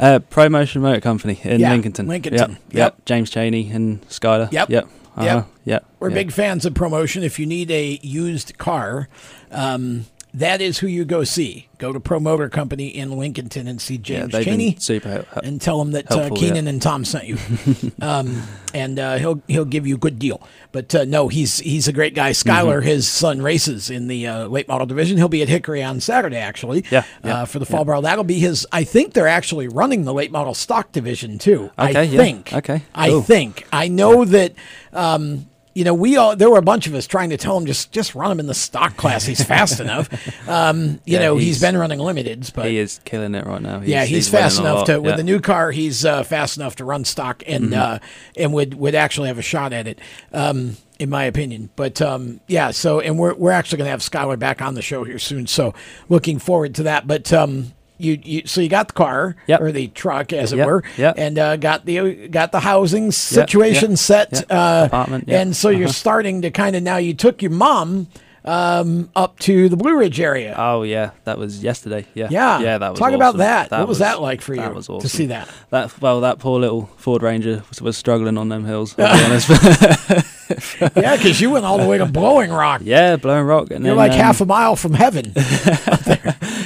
[0.00, 2.06] Uh, ProMotion Motor Company in Yeah, Lincolnton.
[2.06, 2.48] Lincolnton, Yep.
[2.50, 2.58] yep.
[2.72, 3.04] Yep.
[3.04, 4.50] James Cheney and Skyler.
[4.52, 4.70] Yep.
[4.70, 4.88] Yep.
[5.18, 5.36] Uh-huh.
[5.36, 5.46] Yep.
[5.64, 5.86] Yep.
[5.98, 6.14] We're yeah.
[6.14, 7.24] big fans of promotion.
[7.24, 9.08] If you need a used car,
[9.50, 10.06] um,
[10.38, 11.68] that is who you go see.
[11.78, 14.76] Go to Pro Motor Company in Lincolnton and see James they've Cheney.
[14.80, 16.70] super hel- hel- and tell him that uh, Keenan yeah.
[16.70, 17.38] and Tom sent you,
[18.02, 18.42] um,
[18.74, 20.42] and uh, he'll he'll give you a good deal.
[20.72, 22.32] But uh, no, he's he's a great guy.
[22.32, 22.84] Skyler, Mhm.
[22.84, 25.16] his son, races in the uh, late model division.
[25.18, 26.84] He'll be at Hickory on Saturday, actually.
[26.90, 28.02] Yeah, yeah, uh, for the fall brawl.
[28.02, 28.66] That'll be his.
[28.72, 31.70] I think they're actually running the late model stock division too.
[31.78, 32.52] I Okay, yeah, think.
[32.52, 33.22] okay, I cool.
[33.22, 33.66] think.
[33.72, 34.54] I know that.
[34.92, 35.46] Um,
[35.78, 37.92] you know, we all there were a bunch of us trying to tell him just
[37.92, 39.24] just run him in the stock class.
[39.24, 40.08] He's fast enough.
[40.48, 43.62] Um, you Yeah, know, he's he's- been running limiteds, but he is killing it right
[43.62, 43.80] now.
[43.84, 45.16] yeah, he's, winning fast enough to with yeah.
[45.16, 45.70] the new car.
[45.70, 47.76] He's uh, fast enough to run stock and Mhm.
[47.78, 47.98] uh,
[48.36, 50.00] and would would actually have a shot at it,
[50.32, 51.70] um, in my opinion.
[51.76, 54.82] But um, yeah, so and we're we're actually going to have Skylar back on the
[54.82, 55.46] show here soon.
[55.46, 55.74] So
[56.08, 57.06] looking forward to that.
[57.06, 59.60] But um, you, you so you got the car Yep.
[59.60, 61.14] or the truck as it Yep, were, yep.
[61.18, 64.50] and uh, got the got the housing situation set.
[64.50, 65.92] Uh, Apartment, and so you're Uh-huh.
[65.92, 66.96] starting to kind of now.
[66.96, 68.06] You took your mom
[68.44, 70.54] um, up to the Blue Ridge area.
[70.56, 72.06] Oh yeah, that was yesterday.
[72.14, 72.60] Yeah, Yeah.
[72.60, 72.78] yeah.
[72.78, 73.38] That was Talk about awesome.
[73.40, 73.70] that.
[73.72, 75.48] What was that like for you That was to see that?
[75.70, 78.94] That well, that poor little Ford Ranger was, was struggling on them hills.
[78.98, 79.50] I'll be honest.
[80.96, 82.80] yeah, because you went all the way to Blowing Rock.
[82.84, 83.70] Yeah, blowing rock.
[83.70, 85.34] And You're then, like um, half a mile from heaven.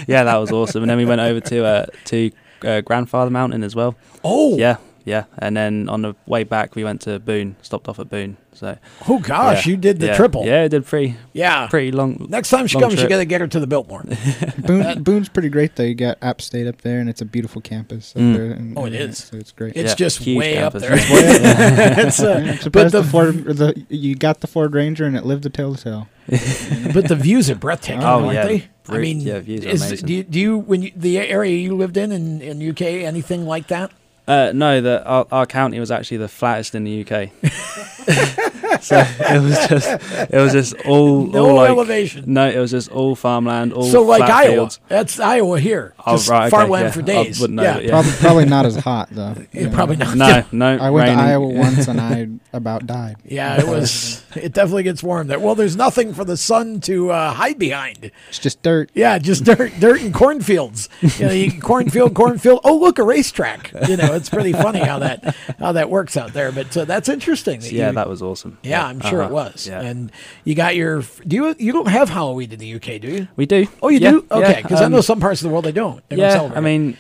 [0.07, 0.83] yeah, that was awesome.
[0.83, 2.31] And then we went over to uh, to
[2.65, 3.95] uh, Grandfather Mountain as well.
[4.25, 5.25] Oh, yeah, yeah.
[5.39, 8.37] And then on the way back, we went to Boone, stopped off at Boone.
[8.55, 8.77] So,
[9.09, 10.45] Oh, gosh, yeah, you did the yeah, triple.
[10.45, 11.17] Yeah, I did pretty.
[11.33, 11.67] Yeah.
[11.69, 12.27] pretty long.
[12.29, 13.09] Next time she long comes, you trip.
[13.09, 14.05] got to get her to the Biltmore.
[14.59, 15.83] Boone, Boone's pretty great though.
[15.85, 18.15] You got App State up there, and it's a beautiful campus.
[18.15, 18.35] Up Mm.
[18.37, 19.19] there, and- Oh, it and is.
[19.25, 19.75] So it's great.
[19.75, 20.83] It's Yeah, just huge way campus.
[20.83, 20.99] up there.
[21.01, 22.07] It's way up there.
[22.07, 25.17] It's, uh, I'm but surprised the, the, Ford, the you got the Ford Ranger and
[25.17, 26.09] it lived the tale to tell the tale.
[26.95, 28.47] but the views are breathtaking, Oh, aren't yeah.
[28.47, 28.69] they?
[28.89, 30.07] I mean, yeah, views are is, amazing.
[30.07, 33.47] do you, do you when you, the area you lived in in, in UK anything
[33.47, 33.91] like that?
[34.27, 37.31] Uh, no, the our, our county was actually the flattest in the UK.
[38.83, 42.25] so it was just it was just all No all like, elevation.
[42.27, 44.81] No, it was just all farmland, all so like flat Iowa, fields.
[44.89, 45.95] that's Iowa here.
[46.05, 46.91] Oh, Just right, okay, farmland yeah.
[46.91, 47.41] for days.
[47.41, 47.79] wouldn't know, yeah.
[47.79, 47.91] yeah.
[47.91, 49.35] Probably, probably not as hot though.
[49.53, 50.17] Yeah, probably not.
[50.17, 50.77] No, no.
[50.79, 51.19] I went raining.
[51.19, 53.17] to Iowa once and I about died.
[53.25, 54.25] Yeah, it was.
[54.35, 55.39] it definitely gets warm there.
[55.39, 58.11] Well, there's nothing for the sun to uh, hide behind.
[58.29, 58.91] It's just dirt.
[58.95, 60.89] Yeah, just dirt, dirt and cornfields.
[61.01, 62.61] You know, you, cornfield, cornfield.
[62.65, 63.73] Oh, look, a racetrack.
[63.89, 66.51] You know, it's pretty funny how that how that works out there.
[66.51, 67.61] But uh, that's interesting.
[67.61, 68.59] That Yeah, you- that was awesome.
[68.63, 69.35] Yeah, I'm sure it Uh-huh.
[69.35, 69.67] was.
[69.67, 69.81] Yeah.
[69.83, 70.11] And
[70.45, 71.03] you got your.
[71.27, 73.29] Do you you don't have Halloween in the UK, do you?
[73.37, 73.67] We do.
[73.83, 74.27] Oh, you Yeah, do?
[74.31, 76.07] Okay, yeah, because I know um, some parts of the world they don't.
[76.09, 76.63] They don't yeah, celebrate I it.
[76.63, 76.97] mean,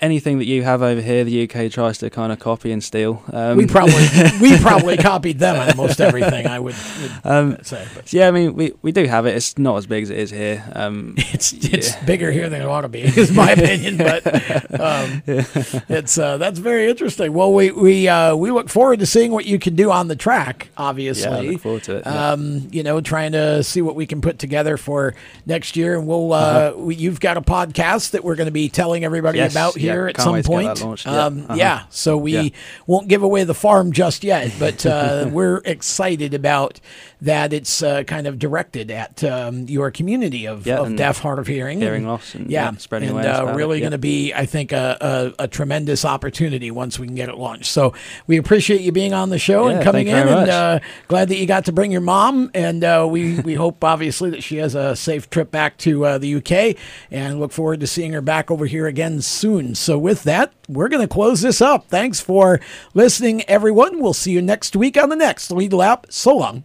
[0.00, 3.22] anything that you have over here, the UK tries to kind of copy and steal.
[3.32, 4.06] Um, we probably
[4.40, 6.46] we probably copied them on most everything.
[6.46, 7.86] I would, would Um, say.
[7.94, 9.34] But yeah, I mean, we, we do have it.
[9.36, 10.64] It's not as big as it is here.
[10.74, 13.96] Um, it's it's bigger here than it ought to be, is my opinion.
[14.08, 17.32] But um, it's uh, that's very interesting.
[17.32, 20.16] Well, we we uh, we look forward to seeing what you can do on the
[20.16, 20.68] track.
[20.76, 22.30] Obviously, Yeah, I look forward to it, yeah.
[22.32, 25.14] Um, you know, trying to see what we can put together for
[25.46, 26.78] next year, and we'll uh, Uh-huh.
[26.78, 29.87] we, you've got a podcast that we're going to be telling everybody Yes, about here
[29.92, 31.06] here Yeah, at some wait to get point.
[31.06, 31.54] Um, uh-huh.
[31.54, 32.52] yeah, so we
[32.86, 36.80] won't give away the farm just yet, but uh, we're excited about
[37.22, 37.52] that.
[37.52, 41.46] It's uh, kind of directed at um, your community of, Yeah, of deaf, hard of
[41.46, 43.82] hearing, hearing and- loss and, yeah, yeah, spreading and uh, really yeah.
[43.82, 47.36] going to be, I think, a, a, a tremendous opportunity once we can get it
[47.36, 47.66] launched.
[47.70, 47.94] So
[48.26, 50.80] we appreciate you being on the show and coming in, thank you very and uh,
[51.08, 52.50] glad that you got to bring your mom.
[52.54, 56.18] And uh, we we hope obviously that she has a safe trip back to uh,
[56.18, 56.76] the UK,
[57.10, 59.74] and look forward to seeing her back over here again soon.
[59.74, 61.88] So with that, we're going to close this up.
[61.88, 62.60] Thanks for
[62.94, 64.00] listening, everyone.
[64.00, 66.06] We'll see you next week on the next Lead Lap.
[66.10, 66.64] So long.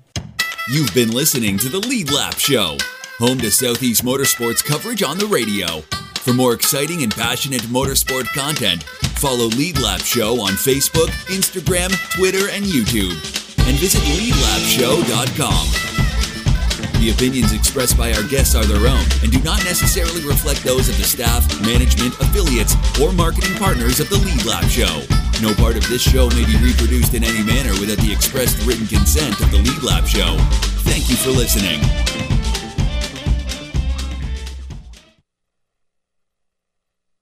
[0.69, 2.77] You've been listening to the Lead Lap Show,
[3.17, 5.81] home to Southeast Motorsports coverage on the radio.
[6.21, 8.83] For more exciting and passionate motorsport content,
[9.19, 13.11] follow Lead Lap Show on Facebook, Instagram, Twitter, and YouTube.
[13.67, 15.67] And visit leadlapshow.com.
[17.01, 20.87] The opinions expressed by our guests are their own and do not necessarily reflect those
[20.87, 25.22] of the staff, management, affiliates, or marketing partners of the Lead Lap Show.
[25.43, 28.87] No part of this show may be reproduced in any manner without the expressed written
[28.87, 30.37] consent of the Lead Lap Show.
[30.87, 32.32] Thank you for listening.